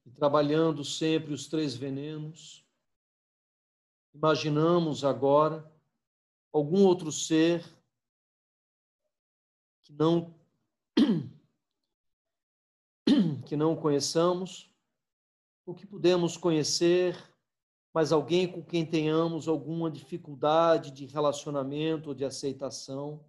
E 0.07 0.11
trabalhando 0.13 0.85
sempre 0.85 1.33
os 1.33 1.49
três 1.49 1.75
venenos, 1.75 2.65
Imaginamos 4.13 5.05
agora 5.05 5.71
algum 6.53 6.85
outro 6.85 7.13
ser 7.13 7.65
que 9.83 9.93
não 9.93 10.35
que 13.47 13.57
não 13.57 13.75
conheçamos, 13.75 14.71
ou 15.67 15.75
que 15.75 15.87
podemos 15.87 16.37
conhecer, 16.37 17.17
mas 17.93 18.13
alguém 18.13 18.51
com 18.51 18.65
quem 18.65 18.87
tenhamos 18.87 19.49
alguma 19.49 19.91
dificuldade 19.91 20.91
de 20.91 21.07
relacionamento 21.07 22.11
ou 22.11 22.15
de 22.15 22.25
aceitação, 22.25 23.25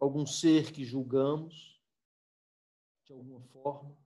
algum 0.00 0.26
ser 0.26 0.72
que 0.72 0.84
julgamos 0.84 1.80
de 3.04 3.12
alguma 3.12 3.40
forma. 3.40 3.96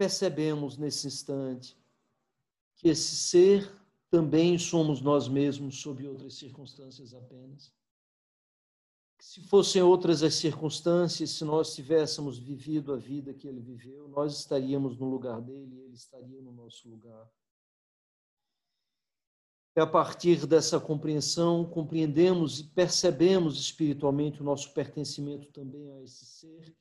Percebemos 0.00 0.78
nesse 0.78 1.06
instante 1.06 1.78
que 2.74 2.88
esse 2.88 3.14
ser 3.16 3.70
também 4.08 4.58
somos 4.58 5.02
nós 5.02 5.28
mesmos 5.28 5.78
sob 5.78 6.08
outras 6.08 6.38
circunstâncias 6.38 7.12
apenas. 7.12 7.70
Se 9.20 9.42
fossem 9.42 9.82
outras 9.82 10.22
as 10.22 10.36
circunstâncias, 10.36 11.28
se 11.32 11.44
nós 11.44 11.74
tivéssemos 11.74 12.38
vivido 12.38 12.94
a 12.94 12.96
vida 12.96 13.34
que 13.34 13.46
ele 13.46 13.60
viveu, 13.60 14.08
nós 14.08 14.38
estaríamos 14.38 14.96
no 14.96 15.04
lugar 15.04 15.38
dele 15.42 15.76
e 15.76 15.80
ele 15.80 15.94
estaria 15.94 16.40
no 16.40 16.50
nosso 16.50 16.88
lugar. 16.88 17.30
É 19.76 19.82
a 19.82 19.86
partir 19.86 20.46
dessa 20.46 20.80
compreensão, 20.80 21.68
compreendemos 21.68 22.58
e 22.60 22.64
percebemos 22.64 23.60
espiritualmente 23.60 24.40
o 24.40 24.44
nosso 24.44 24.72
pertencimento 24.72 25.52
também 25.52 25.92
a 25.92 26.02
esse 26.02 26.24
ser 26.24 26.74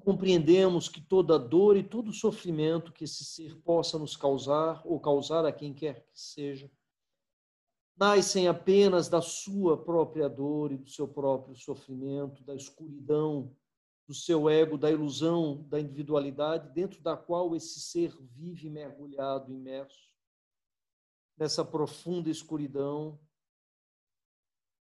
compreendemos 0.00 0.88
que 0.88 1.00
toda 1.00 1.38
dor 1.38 1.76
e 1.76 1.82
todo 1.82 2.12
sofrimento 2.12 2.92
que 2.92 3.04
esse 3.04 3.24
ser 3.24 3.56
possa 3.62 3.98
nos 3.98 4.16
causar 4.16 4.82
ou 4.84 4.98
causar 5.00 5.44
a 5.44 5.52
quem 5.52 5.72
quer 5.72 6.06
que 6.06 6.20
seja, 6.20 6.70
nascem 7.96 8.48
apenas 8.48 9.08
da 9.08 9.22
sua 9.22 9.76
própria 9.82 10.28
dor 10.28 10.72
e 10.72 10.76
do 10.76 10.88
seu 10.88 11.06
próprio 11.06 11.54
sofrimento, 11.54 12.42
da 12.42 12.54
escuridão 12.54 13.54
do 14.06 14.12
seu 14.14 14.50
ego, 14.50 14.76
da 14.76 14.90
ilusão 14.90 15.66
da 15.68 15.80
individualidade 15.80 16.68
dentro 16.74 17.00
da 17.00 17.16
qual 17.16 17.56
esse 17.56 17.80
ser 17.80 18.14
vive 18.20 18.68
mergulhado, 18.68 19.52
imerso 19.52 20.12
nessa 21.36 21.64
profunda 21.64 22.30
escuridão 22.30 23.18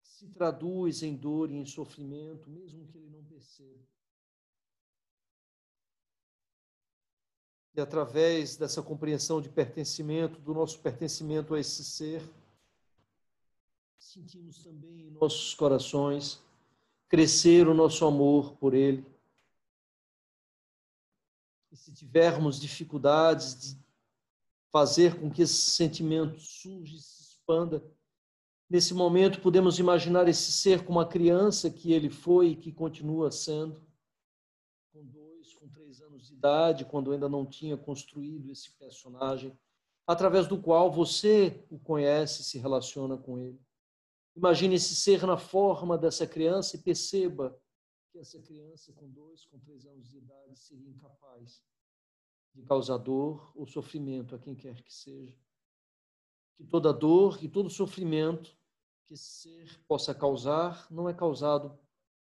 se 0.02 0.28
traduz 0.28 1.02
em 1.02 1.16
dor 1.16 1.50
e 1.50 1.56
em 1.56 1.66
sofrimento, 1.66 2.50
mesmo 2.50 2.86
que 2.86 2.98
ele 2.98 3.08
não 3.08 3.24
perceba. 3.24 3.82
E 7.74 7.80
através 7.80 8.56
dessa 8.56 8.82
compreensão 8.82 9.40
de 9.40 9.48
pertencimento, 9.48 10.38
do 10.40 10.52
nosso 10.52 10.78
pertencimento 10.78 11.54
a 11.54 11.60
esse 11.60 11.82
ser, 11.82 12.22
sentimos 13.98 14.62
também 14.62 15.06
em 15.06 15.10
nossos 15.10 15.54
corações 15.54 16.42
crescer 17.08 17.66
o 17.66 17.74
nosso 17.74 18.04
amor 18.04 18.54
por 18.56 18.74
ele. 18.74 19.06
E 21.70 21.76
se 21.76 21.92
tivermos 21.92 22.60
dificuldades 22.60 23.58
de 23.58 23.78
fazer 24.70 25.18
com 25.18 25.30
que 25.30 25.42
esse 25.42 25.70
sentimento 25.70 26.38
surja 26.40 26.96
e 26.96 27.00
se 27.00 27.22
expanda, 27.22 27.82
nesse 28.68 28.92
momento 28.92 29.40
podemos 29.40 29.78
imaginar 29.78 30.28
esse 30.28 30.52
ser 30.52 30.84
como 30.84 31.00
a 31.00 31.08
criança 31.08 31.70
que 31.70 31.92
ele 31.92 32.10
foi 32.10 32.48
e 32.48 32.56
que 32.56 32.70
continua 32.70 33.30
sendo 33.30 33.80
idade, 36.30 36.84
quando 36.84 37.12
ainda 37.12 37.28
não 37.28 37.46
tinha 37.46 37.76
construído 37.76 38.50
esse 38.50 38.70
personagem, 38.72 39.56
através 40.06 40.46
do 40.46 40.60
qual 40.60 40.90
você 40.90 41.64
o 41.70 41.78
conhece, 41.78 42.44
se 42.44 42.58
relaciona 42.58 43.16
com 43.16 43.38
ele. 43.38 43.60
Imagine 44.34 44.76
esse 44.76 44.94
ser 44.96 45.26
na 45.26 45.36
forma 45.36 45.98
dessa 45.98 46.26
criança 46.26 46.76
e 46.76 46.80
perceba 46.80 47.58
que 48.10 48.18
essa 48.18 48.38
criança 48.40 48.92
com 48.92 49.08
dois, 49.08 49.44
com 49.46 49.58
três 49.58 49.86
anos 49.86 50.08
de 50.08 50.18
idade 50.18 50.58
seria 50.58 50.88
incapaz 50.88 51.62
de 52.54 52.62
causar 52.62 52.98
dor 52.98 53.50
ou 53.54 53.66
sofrimento 53.66 54.34
a 54.34 54.38
quem 54.38 54.54
quer 54.54 54.82
que 54.82 54.92
seja. 54.92 55.38
Que 56.56 56.64
toda 56.64 56.92
dor 56.92 57.42
e 57.42 57.48
todo 57.48 57.70
sofrimento 57.70 58.56
que 59.06 59.14
esse 59.14 59.30
ser 59.30 59.80
possa 59.86 60.14
causar 60.14 60.86
não 60.90 61.08
é 61.08 61.14
causado 61.14 61.78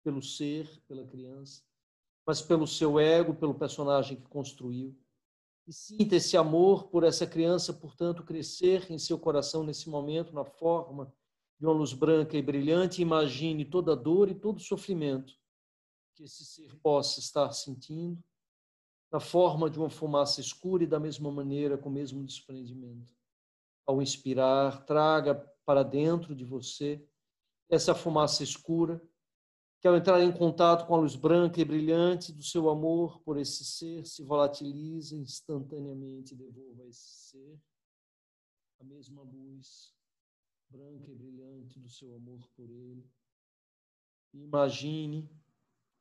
pelo 0.03 0.23
ser, 0.23 0.83
pela 0.87 1.07
criança, 1.07 1.63
mas 2.27 2.41
pelo 2.41 2.67
seu 2.67 2.99
ego, 2.99 3.35
pelo 3.35 3.55
personagem 3.55 4.17
que 4.17 4.29
construiu. 4.29 4.97
E 5.67 5.73
sinta 5.73 6.17
esse 6.17 6.37
amor 6.37 6.89
por 6.89 7.05
essa 7.05 7.27
criança, 7.27 7.73
portanto, 7.73 8.23
crescer 8.23 8.91
em 8.91 8.99
seu 8.99 9.19
coração 9.19 9.65
nesse 9.65 9.89
momento, 9.89 10.35
na 10.35 10.45
forma 10.45 11.13
de 11.59 11.67
uma 11.67 11.73
luz 11.73 11.93
branca 11.93 12.37
e 12.37 12.43
brilhante. 12.43 13.01
Imagine 13.01 13.65
toda 13.65 13.93
a 13.93 13.97
dor 13.97 14.31
e 14.31 14.35
todo 14.35 14.59
o 14.59 14.63
sofrimento 14.63 15.35
que 16.15 16.25
esse 16.25 16.45
ser 16.45 16.77
possa 16.77 17.19
estar 17.19 17.51
sentindo, 17.53 18.23
na 19.11 19.19
forma 19.19 19.69
de 19.69 19.79
uma 19.79 19.91
fumaça 19.91 20.41
escura 20.41 20.85
e 20.85 20.87
da 20.87 21.01
mesma 21.01 21.31
maneira, 21.31 21.77
com 21.77 21.89
o 21.89 21.93
mesmo 21.93 22.25
desprendimento. 22.25 23.13
Ao 23.87 24.01
inspirar, 24.01 24.85
traga 24.85 25.35
para 25.65 25.83
dentro 25.83 26.35
de 26.35 26.45
você 26.45 27.05
essa 27.69 27.95
fumaça 27.95 28.43
escura 28.43 29.03
que 29.85 29.89
ao 29.89 29.97
entrar 29.99 30.23
em 30.23 30.33
contato 30.33 30.87
com 30.87 30.95
a 30.95 30.99
luz 30.99 31.15
branca 31.15 31.61
e 31.61 31.65
brilhante 31.65 32.33
do 32.33 32.43
seu 32.43 32.71
amor 32.71 33.21
por 33.21 33.37
esse 33.37 33.67
ser, 33.67 34.07
se 34.07 34.23
volatiliza 34.23 35.15
instantaneamente 35.15 36.35
devolva 36.35 36.85
a 36.85 36.87
esse 36.87 37.07
ser 37.29 37.61
a 38.81 38.85
mesma 38.85 39.21
luz 39.21 39.95
branca 40.71 41.11
e 41.11 41.15
brilhante 41.15 41.79
do 41.79 41.91
seu 41.91 42.15
amor 42.15 42.49
por 42.57 42.65
ele. 42.71 43.07
Imagine, 44.33 45.29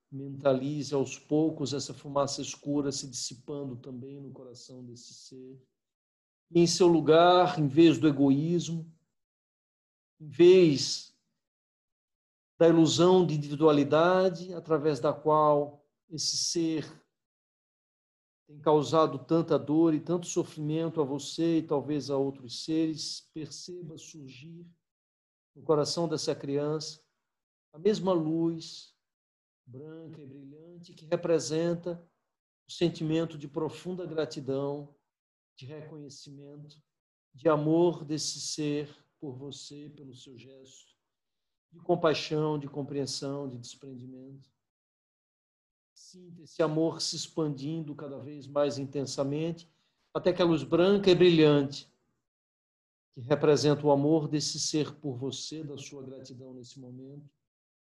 mentalize 0.10 0.96
aos 0.96 1.20
poucos 1.20 1.74
essa 1.74 1.94
fumaça 1.94 2.42
escura 2.42 2.90
se 2.90 3.06
dissipando 3.06 3.76
também 3.76 4.22
no 4.22 4.32
coração 4.32 4.82
desse 4.82 5.14
ser. 5.14 5.62
E 6.52 6.62
em 6.62 6.68
seu 6.68 6.88
lugar, 6.88 7.60
em 7.60 7.68
vez 7.68 7.98
do 7.98 8.08
egoísmo, 8.08 8.90
em 10.22 10.30
vez 10.30 11.13
da 12.58 12.68
ilusão 12.68 13.26
de 13.26 13.36
individualidade 13.36 14.54
através 14.54 15.00
da 15.00 15.14
qual 15.14 15.84
esse 16.10 16.38
ser 16.38 16.86
tem 18.48 18.60
causado 18.60 19.18
tanta 19.20 19.58
dor 19.58 19.94
e 19.94 20.00
tanto 20.00 20.28
sofrimento 20.28 21.02
a 21.02 21.04
você 21.04 21.60
e 21.60 21.64
talvez 21.64 22.10
a 22.10 22.18
outros 22.18 22.64
seres, 22.64 23.30
perceba 23.34 23.98
surgir 23.98 24.68
no 25.56 25.64
coração 25.64 26.08
dessa 26.08 26.36
criança 26.36 27.02
a 27.72 27.80
mesma 27.80 28.14
luz 28.14 28.94
branca 29.66 30.22
e 30.22 30.28
brilhante 30.28 30.94
que 30.94 31.06
representa 31.06 32.06
o 32.68 32.72
sentimento 32.72 33.38
de 33.38 33.48
profunda 33.48 34.06
gratidão, 34.06 34.94
de 35.58 35.66
reconhecimento, 35.66 36.82
de 37.34 37.50
amor 37.50 38.04
desse 38.04 38.40
ser 38.40 38.94
por 39.20 39.36
você, 39.36 39.90
pelo 39.90 40.14
seu 40.14 40.38
gesto 40.38 40.93
de 41.74 41.80
compaixão, 41.80 42.60
de 42.60 42.68
compreensão, 42.68 43.50
de 43.50 43.58
desprendimento. 43.58 44.48
Sinta 45.94 46.44
esse 46.44 46.62
amor 46.62 47.02
se 47.02 47.16
expandindo 47.16 47.96
cada 47.96 48.20
vez 48.20 48.46
mais 48.46 48.78
intensamente, 48.78 49.68
até 50.14 50.32
que 50.32 50.42
a 50.42 50.46
luz 50.46 50.64
branca 50.64 51.10
e 51.10 51.16
brilhante, 51.16 51.92
que 53.12 53.22
representa 53.22 53.86
o 53.86 53.92
amor 53.92 54.28
desse 54.28 54.60
ser 54.60 54.94
por 54.94 55.18
você, 55.18 55.64
da 55.64 55.76
sua 55.76 56.04
gratidão 56.04 56.54
nesse 56.54 56.80
momento, 56.80 57.28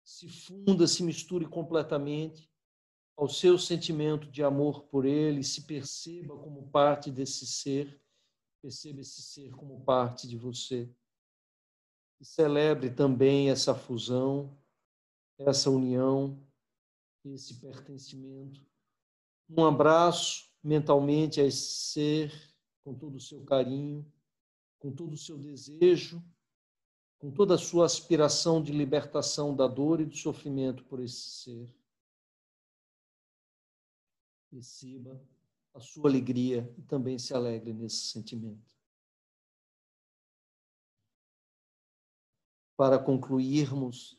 se 0.02 0.28
funda, 0.28 0.86
se 0.86 1.02
misture 1.02 1.46
completamente 1.46 2.50
ao 3.16 3.28
seu 3.28 3.58
sentimento 3.58 4.30
de 4.30 4.42
amor 4.42 4.84
por 4.84 5.04
ele, 5.04 5.44
se 5.44 5.62
perceba 5.62 6.36
como 6.38 6.68
parte 6.70 7.10
desse 7.10 7.46
ser, 7.46 8.00
perceba 8.62 9.02
esse 9.02 9.22
ser 9.22 9.54
como 9.54 9.84
parte 9.84 10.26
de 10.26 10.38
você 10.38 10.90
e 12.20 12.24
celebre 12.24 12.90
também 12.90 13.50
essa 13.50 13.74
fusão, 13.74 14.56
essa 15.38 15.70
união, 15.70 16.38
esse 17.24 17.54
pertencimento. 17.54 18.64
Um 19.48 19.64
abraço 19.64 20.50
mentalmente 20.62 21.40
a 21.40 21.44
esse 21.44 21.92
ser, 21.92 22.54
com 22.82 22.94
todo 22.94 23.16
o 23.16 23.20
seu 23.20 23.44
carinho, 23.44 24.10
com 24.78 24.92
todo 24.92 25.14
o 25.14 25.18
seu 25.18 25.38
desejo, 25.38 26.22
com 27.18 27.30
toda 27.30 27.54
a 27.54 27.58
sua 27.58 27.86
aspiração 27.86 28.62
de 28.62 28.72
libertação 28.72 29.54
da 29.54 29.66
dor 29.66 30.00
e 30.00 30.04
do 30.04 30.16
sofrimento 30.16 30.84
por 30.84 31.00
esse 31.00 31.42
ser. 31.42 31.74
Receba 34.52 35.20
a 35.72 35.80
sua 35.80 36.08
alegria 36.08 36.72
e 36.78 36.82
também 36.82 37.18
se 37.18 37.34
alegre 37.34 37.72
nesse 37.72 38.08
sentimento. 38.08 38.73
Para 42.76 42.98
concluirmos 42.98 44.18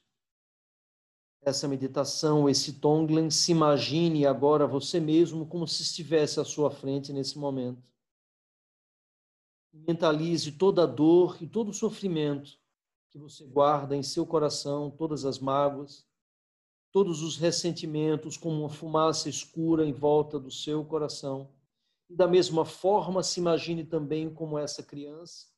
essa 1.42 1.68
meditação, 1.68 2.50
esse 2.50 2.74
Tonglen, 2.74 3.30
se 3.30 3.52
imagine 3.52 4.26
agora 4.26 4.66
você 4.66 5.00
mesmo 5.00 5.46
como 5.46 5.68
se 5.68 5.84
estivesse 5.84 6.40
à 6.40 6.44
sua 6.44 6.72
frente 6.72 7.14
nesse 7.14 7.38
momento. 7.38 7.84
Mentalize 9.72 10.54
toda 10.54 10.84
a 10.84 10.88
dor 10.88 11.38
e 11.42 11.48
todo 11.48 11.70
o 11.70 11.74
sofrimento 11.74 12.58
que 13.12 13.20
você 13.20 13.46
guarda 13.46 13.96
em 13.96 14.02
seu 14.02 14.26
coração, 14.26 14.90
todas 14.90 15.24
as 15.24 15.38
mágoas, 15.38 16.08
todos 16.92 17.22
os 17.22 17.38
ressentimentos 17.38 18.38
como 18.38 18.62
uma 18.62 18.70
fumaça 18.70 19.30
escura 19.30 19.86
em 19.86 19.94
volta 19.94 20.40
do 20.40 20.50
seu 20.50 20.84
coração. 20.84 21.52
E 22.10 22.16
da 22.16 22.28
mesma 22.28 22.66
forma, 22.66 23.22
se 23.22 23.40
imagine 23.40 23.84
também 23.84 24.34
como 24.34 24.58
essa 24.58 24.82
criança 24.82 25.55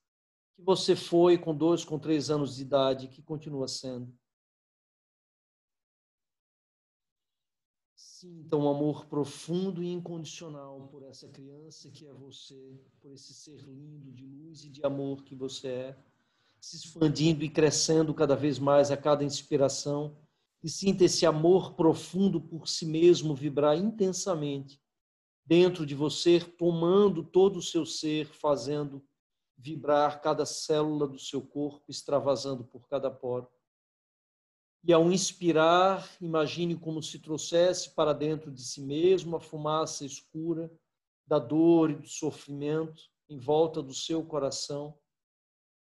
que 0.58 0.64
você 0.64 0.96
foi 0.96 1.38
com 1.38 1.56
dois, 1.56 1.86
com 1.86 2.00
três 2.00 2.32
anos 2.32 2.56
de 2.56 2.64
idade, 2.64 3.08
que 3.08 3.22
continua 3.22 3.68
sendo. 3.68 4.12
Sinta 7.96 8.58
um 8.58 8.68
amor 8.68 9.06
profundo 9.06 9.84
e 9.84 9.92
incondicional 9.92 10.88
por 10.88 11.04
essa 11.04 11.30
criança 11.30 11.92
que 11.92 12.08
é 12.08 12.12
você, 12.12 12.82
por 13.00 13.12
esse 13.12 13.36
ser 13.36 13.60
lindo 13.60 14.12
de 14.12 14.26
luz 14.26 14.64
e 14.64 14.70
de 14.70 14.84
amor 14.84 15.24
que 15.24 15.36
você 15.36 15.68
é, 15.68 15.98
se 16.60 16.76
expandindo 16.76 17.46
e 17.46 17.50
crescendo 17.50 18.12
cada 18.16 18.36
vez 18.36 18.58
mais 18.58 18.90
a 18.90 18.98
cada 18.98 19.24
inspiração. 19.24 20.18
E 20.64 20.70
sinta 20.70 21.06
esse 21.06 21.24
amor 21.28 21.76
profundo 21.76 22.42
por 22.42 22.68
si 22.68 22.88
mesmo 22.88 23.36
vibrar 23.36 23.78
intensamente 23.78 24.82
dentro 25.46 25.86
de 25.86 25.94
você, 25.94 26.40
tomando 26.40 27.24
todo 27.24 27.58
o 27.58 27.62
seu 27.62 27.86
ser, 27.86 28.26
fazendo 28.26 29.06
vibrar 29.58 30.22
cada 30.22 30.46
célula 30.46 31.08
do 31.08 31.18
seu 31.18 31.42
corpo, 31.42 31.84
extravasando 31.90 32.64
por 32.64 32.88
cada 32.88 33.10
poro. 33.10 33.50
E 34.84 34.94
ao 34.94 35.12
inspirar, 35.12 36.08
imagine 36.22 36.78
como 36.78 37.02
se 37.02 37.20
trouxesse 37.20 37.94
para 37.96 38.14
dentro 38.14 38.52
de 38.52 38.62
si 38.62 38.82
mesmo 38.82 39.36
a 39.36 39.40
fumaça 39.40 40.06
escura 40.06 40.72
da 41.26 41.40
dor 41.40 41.90
e 41.90 41.96
do 41.96 42.08
sofrimento 42.08 43.02
em 43.28 43.38
volta 43.38 43.82
do 43.82 43.94
seu 43.94 44.24
coração 44.26 44.98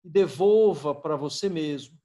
e 0.03 0.09
devolva 0.09 0.93
para 0.93 1.17
você 1.17 1.49
mesmo 1.49 1.99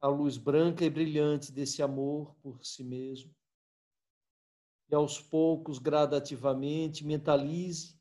a 0.00 0.06
luz 0.06 0.36
branca 0.36 0.84
e 0.84 0.90
brilhante 0.90 1.50
desse 1.50 1.82
amor 1.82 2.36
por 2.36 2.64
si 2.64 2.84
mesmo. 2.84 3.34
E 4.88 4.94
aos 4.94 5.20
poucos, 5.20 5.78
gradativamente, 5.78 7.04
mentalize 7.04 7.97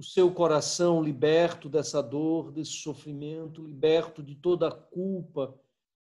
o 0.00 0.02
seu 0.02 0.32
coração 0.32 1.02
liberto 1.02 1.68
dessa 1.68 2.02
dor, 2.02 2.50
desse 2.50 2.72
sofrimento, 2.72 3.62
liberto 3.62 4.22
de 4.22 4.34
toda 4.34 4.68
a 4.68 4.74
culpa, 4.74 5.54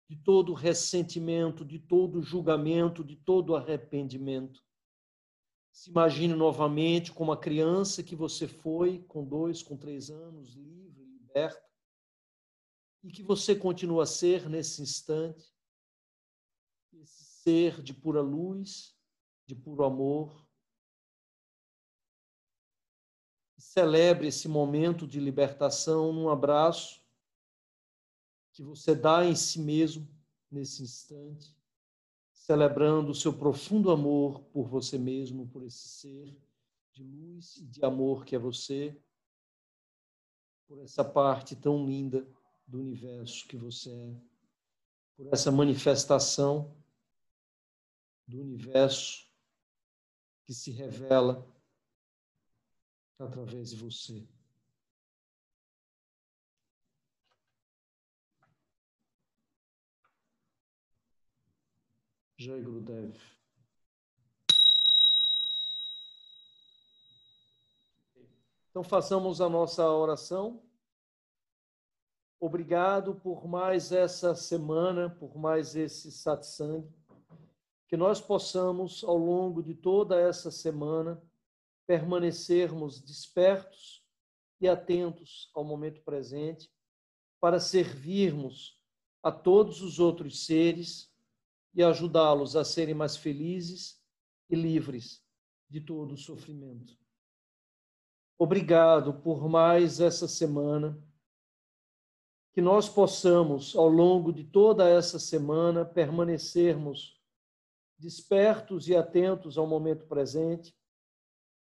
de 0.09 0.15
todo 0.15 0.53
o 0.53 0.55
ressentimento, 0.55 1.65
de 1.65 1.81
todo 1.81 2.21
o 2.21 2.23
julgamento, 2.23 3.03
de 3.03 3.17
todo 3.17 3.51
o 3.51 3.57
arrependimento. 3.57 4.65
Se 5.73 5.91
imagine 5.91 6.35
novamente 6.35 7.11
como 7.11 7.33
a 7.33 7.37
criança 7.37 8.01
que 8.01 8.15
você 8.15 8.47
foi 8.47 9.01
com 9.09 9.25
dois, 9.25 9.61
com 9.61 9.77
três 9.77 10.09
anos, 10.09 10.55
livre, 10.55 11.05
liberta, 11.05 11.69
e 13.03 13.11
que 13.11 13.25
você 13.25 13.57
continua 13.57 14.05
a 14.05 14.07
ser 14.07 14.49
nesse 14.49 14.81
instante, 14.83 15.53
esse 16.93 17.25
ser 17.43 17.83
de 17.83 17.93
pura 17.93 18.21
luz, 18.21 18.97
de 19.49 19.57
puro 19.57 19.83
amor, 19.83 20.49
celebre 23.71 24.27
esse 24.27 24.49
momento 24.49 25.07
de 25.07 25.21
libertação 25.21 26.13
num 26.13 26.29
abraço 26.29 27.01
que 28.53 28.65
você 28.65 28.97
dá 28.97 29.25
em 29.25 29.37
si 29.37 29.61
mesmo 29.61 30.09
nesse 30.51 30.83
instante, 30.83 31.57
celebrando 32.33 33.13
o 33.13 33.15
seu 33.15 33.33
profundo 33.33 33.93
amor 33.93 34.41
por 34.53 34.67
você 34.67 34.99
mesmo, 34.99 35.47
por 35.47 35.63
esse 35.63 35.87
ser 35.87 36.37
de 36.91 37.05
luz 37.05 37.59
e 37.59 37.65
de 37.65 37.85
amor 37.85 38.25
que 38.25 38.35
é 38.35 38.41
você, 38.41 39.01
por 40.67 40.81
essa 40.81 41.05
parte 41.05 41.55
tão 41.55 41.87
linda 41.87 42.27
do 42.67 42.81
universo 42.81 43.47
que 43.47 43.57
você 43.57 43.93
é, 43.93 44.17
por 45.17 45.29
essa 45.33 45.53
manifestação 45.53 46.75
do 48.27 48.41
universo 48.41 49.31
que 50.43 50.53
se 50.53 50.73
revela 50.73 51.47
através 53.25 53.71
de 53.71 53.77
você. 53.77 54.27
Jai 62.39 62.63
Gurudev. 62.63 63.15
Então 68.71 68.83
façamos 68.83 69.41
a 69.43 69.49
nossa 69.49 69.87
oração. 69.91 70.63
Obrigado 72.39 73.15
por 73.17 73.47
mais 73.47 73.93
essa 73.93 74.35
semana, 74.35 75.11
por 75.11 75.37
mais 75.37 75.77
esse 75.77 76.11
satsang. 76.11 76.89
Que 77.87 77.97
nós 77.97 78.21
possamos, 78.21 79.05
ao 79.05 79.19
longo 79.19 79.63
de 79.63 79.75
toda 79.75 80.19
essa 80.19 80.51
semana, 80.51 81.23
permanecermos 81.91 83.01
despertos 83.01 84.01
e 84.61 84.69
atentos 84.69 85.51
ao 85.53 85.65
momento 85.65 86.01
presente, 86.03 86.73
para 87.41 87.59
servirmos 87.59 88.81
a 89.21 89.33
todos 89.33 89.83
os 89.83 89.99
outros 89.99 90.47
seres 90.47 91.13
e 91.75 91.83
ajudá-los 91.83 92.55
a 92.55 92.63
serem 92.63 92.95
mais 92.95 93.17
felizes 93.17 94.01
e 94.49 94.55
livres 94.55 95.21
de 95.69 95.81
todo 95.81 96.15
o 96.15 96.17
sofrimento. 96.17 96.97
Obrigado 98.39 99.15
por 99.15 99.49
mais 99.49 99.99
essa 99.99 100.29
semana. 100.29 100.97
Que 102.53 102.61
nós 102.61 102.89
possamos, 102.89 103.75
ao 103.75 103.89
longo 103.89 104.33
de 104.33 104.45
toda 104.45 104.89
essa 104.89 105.19
semana, 105.19 105.85
permanecermos 105.85 107.21
despertos 107.99 108.87
e 108.87 108.95
atentos 108.95 109.59
ao 109.59 109.67
momento 109.67 110.07
presente, 110.07 110.73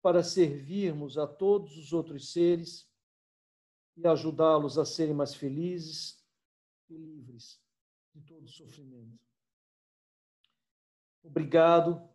para 0.05 0.21
servirmos 0.21 1.17
a 1.17 1.25
todos 1.25 1.75
os 1.79 1.91
outros 1.91 2.31
seres 2.31 2.87
e 3.97 4.05
ajudá-los 4.05 4.77
a 4.77 4.85
serem 4.85 5.15
mais 5.15 5.33
felizes 5.33 6.23
e 6.87 6.95
livres 6.95 7.59
de 8.13 8.21
todo 8.21 8.47
sofrimento. 8.47 9.19
Obrigado 11.23 12.07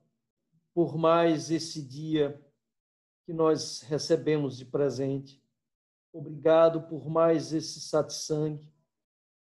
por 0.72 0.96
mais 0.96 1.50
esse 1.50 1.82
dia 1.82 2.40
que 3.26 3.32
nós 3.32 3.80
recebemos 3.80 4.56
de 4.56 4.66
presente. 4.66 5.42
Obrigado 6.12 6.86
por 6.86 7.10
mais 7.10 7.52
esse 7.52 7.80
satsang 7.80 8.72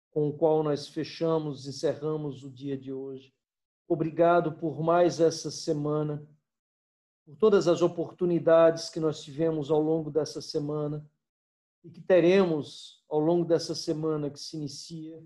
com 0.09 0.29
o 0.29 0.37
qual 0.37 0.63
nós 0.63 0.87
fechamos, 0.87 1.67
encerramos 1.67 2.45
o 2.45 2.49
dia 2.49 2.77
de 2.77 2.93
hoje. 2.93 3.35
Obrigado 3.89 4.53
por 4.53 4.81
mais 4.81 5.19
essa 5.19 5.51
semana, 5.51 6.25
por 7.27 7.35
todas 7.35 7.67
as 7.67 7.83
oportunidades 7.83 8.89
que 8.89 8.99
nós 8.99 9.21
tivemos 9.21 9.69
ao 9.69 9.79
longo 9.79 10.09
dessa 10.09 10.41
semana 10.41 11.07
e 11.83 11.91
que 11.91 12.01
teremos 12.01 13.03
ao 13.07 13.19
longo 13.19 13.45
dessa 13.45 13.75
semana 13.75 14.31
que 14.31 14.39
se 14.39 14.57
inicia, 14.57 15.23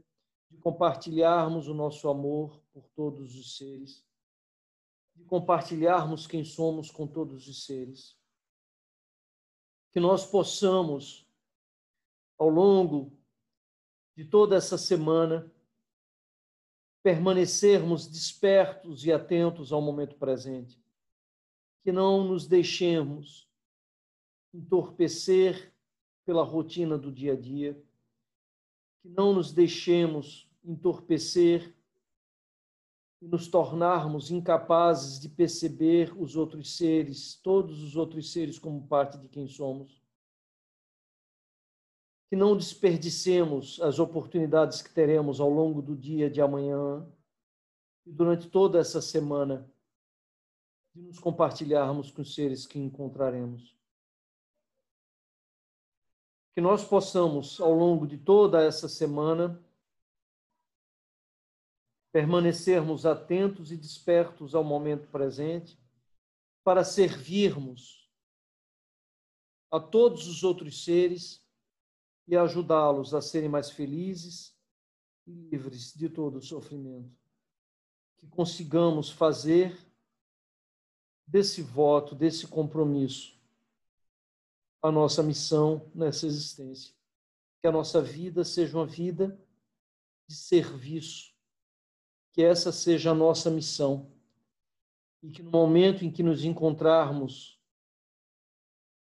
de 0.49 0.57
compartilharmos 0.57 1.69
o 1.69 1.73
nosso 1.73 2.09
amor 2.09 2.61
por 2.73 2.89
todos 2.89 3.35
os 3.35 3.55
seres 3.55 4.03
de 5.21 5.23
compartilharmos 5.25 6.25
quem 6.25 6.43
somos 6.43 6.89
com 6.89 7.05
todos 7.05 7.47
os 7.47 7.65
seres. 7.65 8.17
Que 9.91 9.99
nós 9.99 10.25
possamos, 10.25 11.27
ao 12.37 12.49
longo 12.49 13.11
de 14.15 14.25
toda 14.25 14.55
essa 14.55 14.77
semana, 14.77 15.51
permanecermos 17.03 18.07
despertos 18.07 19.05
e 19.05 19.11
atentos 19.11 19.71
ao 19.71 19.81
momento 19.81 20.15
presente. 20.15 20.80
Que 21.83 21.91
não 21.91 22.23
nos 22.23 22.47
deixemos 22.47 23.49
entorpecer 24.53 25.73
pela 26.25 26.43
rotina 26.43 26.97
do 26.97 27.11
dia 27.11 27.33
a 27.33 27.35
dia, 27.35 27.81
que 29.01 29.09
não 29.09 29.33
nos 29.33 29.51
deixemos 29.51 30.49
entorpecer 30.63 31.75
e 33.21 33.27
nos 33.27 33.47
tornarmos 33.47 34.31
incapazes 34.31 35.19
de 35.19 35.29
perceber 35.29 36.13
os 36.19 36.35
outros 36.35 36.75
seres, 36.75 37.35
todos 37.35 37.81
os 37.83 37.95
outros 37.95 38.31
seres, 38.31 38.57
como 38.57 38.87
parte 38.87 39.17
de 39.17 39.27
quem 39.27 39.47
somos. 39.47 40.01
Que 42.29 42.35
não 42.35 42.57
desperdicemos 42.57 43.79
as 43.81 43.99
oportunidades 43.99 44.81
que 44.81 44.93
teremos 44.93 45.39
ao 45.39 45.49
longo 45.49 45.81
do 45.81 45.95
dia 45.95 46.29
de 46.29 46.41
amanhã 46.41 47.07
e 48.05 48.11
durante 48.11 48.49
toda 48.49 48.79
essa 48.79 49.01
semana 49.01 49.70
de 50.93 51.01
nos 51.01 51.19
compartilharmos 51.19 52.11
com 52.11 52.21
os 52.21 52.33
seres 52.35 52.65
que 52.65 52.77
encontraremos. 52.77 53.75
Que 56.53 56.61
nós 56.61 56.83
possamos, 56.83 57.61
ao 57.61 57.73
longo 57.73 58.05
de 58.05 58.17
toda 58.17 58.61
essa 58.61 58.89
semana, 58.89 59.63
permanecermos 62.11 63.05
atentos 63.05 63.71
e 63.71 63.77
despertos 63.77 64.53
ao 64.53 64.63
momento 64.63 65.07
presente, 65.07 65.79
para 66.63 66.83
servirmos 66.83 68.09
a 69.71 69.79
todos 69.79 70.27
os 70.27 70.43
outros 70.43 70.83
seres 70.83 71.41
e 72.27 72.35
ajudá-los 72.35 73.13
a 73.13 73.21
serem 73.21 73.49
mais 73.49 73.71
felizes 73.71 74.53
e 75.25 75.31
livres 75.31 75.93
de 75.93 76.09
todo 76.09 76.37
o 76.37 76.41
sofrimento. 76.41 77.17
Que 78.17 78.27
consigamos 78.27 79.09
fazer 79.09 79.90
desse 81.31 81.61
voto, 81.61 82.13
desse 82.13 82.45
compromisso, 82.45 83.39
a 84.81 84.91
nossa 84.91 85.23
missão 85.23 85.89
nessa 85.95 86.27
existência. 86.27 86.93
Que 87.61 87.67
a 87.67 87.71
nossa 87.71 88.01
vida 88.01 88.43
seja 88.43 88.77
uma 88.77 88.85
vida 88.85 89.39
de 90.27 90.35
serviço. 90.35 91.33
Que 92.33 92.43
essa 92.43 92.71
seja 92.71 93.11
a 93.11 93.15
nossa 93.15 93.49
missão. 93.49 94.11
E 95.23 95.31
que 95.31 95.41
no 95.41 95.51
momento 95.51 96.03
em 96.03 96.11
que 96.11 96.21
nos 96.21 96.43
encontrarmos 96.43 97.57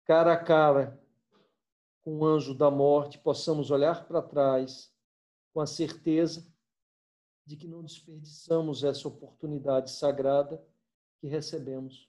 cara 0.04 0.34
a 0.34 0.36
cara 0.36 1.00
com 2.02 2.18
o 2.18 2.26
anjo 2.26 2.54
da 2.54 2.70
morte, 2.70 3.18
possamos 3.18 3.70
olhar 3.70 4.06
para 4.06 4.20
trás 4.20 4.92
com 5.52 5.60
a 5.60 5.66
certeza 5.66 6.46
de 7.46 7.56
que 7.56 7.66
não 7.66 7.82
desperdiçamos 7.82 8.84
essa 8.84 9.08
oportunidade 9.08 9.90
sagrada 9.90 10.62
que 11.20 11.26
recebemos, 11.26 12.07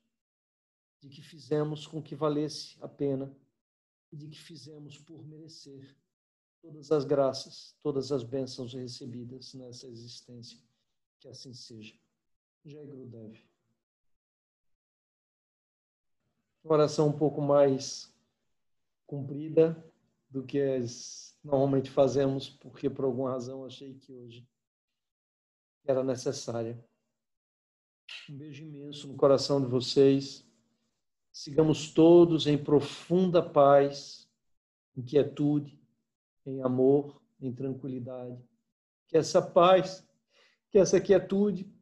de 1.01 1.09
que 1.09 1.21
fizemos 1.21 1.87
com 1.87 2.01
que 2.01 2.15
valesse 2.15 2.77
a 2.81 2.87
pena 2.87 3.33
e 4.11 4.17
de 4.17 4.27
que 4.27 4.39
fizemos 4.39 4.97
por 4.97 5.25
merecer 5.25 5.95
todas 6.61 6.91
as 6.91 7.05
graças, 7.05 7.75
todas 7.81 8.11
as 8.11 8.23
bênçãos 8.23 8.73
recebidas 8.73 9.53
nessa 9.53 9.87
existência. 9.87 10.59
Que 11.19 11.27
assim 11.27 11.53
seja. 11.53 11.95
Jai 12.65 12.85
Gurudev. 12.85 13.39
Oração 16.63 17.09
um 17.09 17.17
pouco 17.17 17.41
mais 17.41 18.13
comprida 19.05 19.83
do 20.29 20.43
que 20.43 20.61
as 20.61 21.37
normalmente 21.43 21.89
fazemos, 21.89 22.49
porque 22.49 22.89
por 22.89 23.05
alguma 23.05 23.31
razão 23.31 23.65
achei 23.65 23.93
que 23.95 24.13
hoje 24.13 24.47
era 25.85 26.03
necessária. 26.03 26.77
Um 28.29 28.37
beijo 28.37 28.63
imenso 28.63 29.07
no 29.07 29.15
coração 29.15 29.61
de 29.61 29.67
vocês. 29.67 30.48
Sigamos 31.39 31.89
todos 31.93 32.47
em 32.47 32.57
profunda 32.57 33.41
paz, 33.41 34.29
em 34.93 35.01
quietude, 35.01 35.81
em 36.45 36.61
amor, 36.61 37.21
em 37.39 37.49
tranquilidade. 37.49 38.37
Que 39.07 39.15
essa 39.15 39.41
paz 39.41 40.05
que 40.69 40.77
essa 40.77 40.99
quietude 40.99 41.73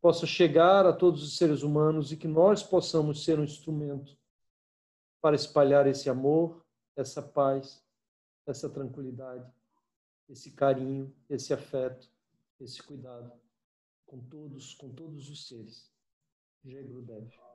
possa 0.00 0.26
chegar 0.26 0.86
a 0.86 0.94
todos 0.94 1.22
os 1.22 1.36
seres 1.36 1.62
humanos 1.62 2.10
e 2.10 2.16
que 2.16 2.26
nós 2.26 2.62
possamos 2.62 3.22
ser 3.22 3.38
um 3.38 3.44
instrumento 3.44 4.16
para 5.20 5.36
espalhar 5.36 5.86
esse 5.86 6.08
amor, 6.08 6.64
essa 6.96 7.20
paz, 7.20 7.84
essa 8.46 8.66
tranquilidade, 8.66 9.46
esse 10.26 10.52
carinho, 10.52 11.14
esse 11.28 11.52
afeto, 11.52 12.08
esse 12.58 12.82
cuidado 12.82 13.30
com 14.06 14.18
todos, 14.20 14.72
com 14.72 14.88
todos 14.88 15.28
os 15.28 15.46
seres. 15.46 15.92
Jai 16.64 16.82
Gurudev. 16.82 17.45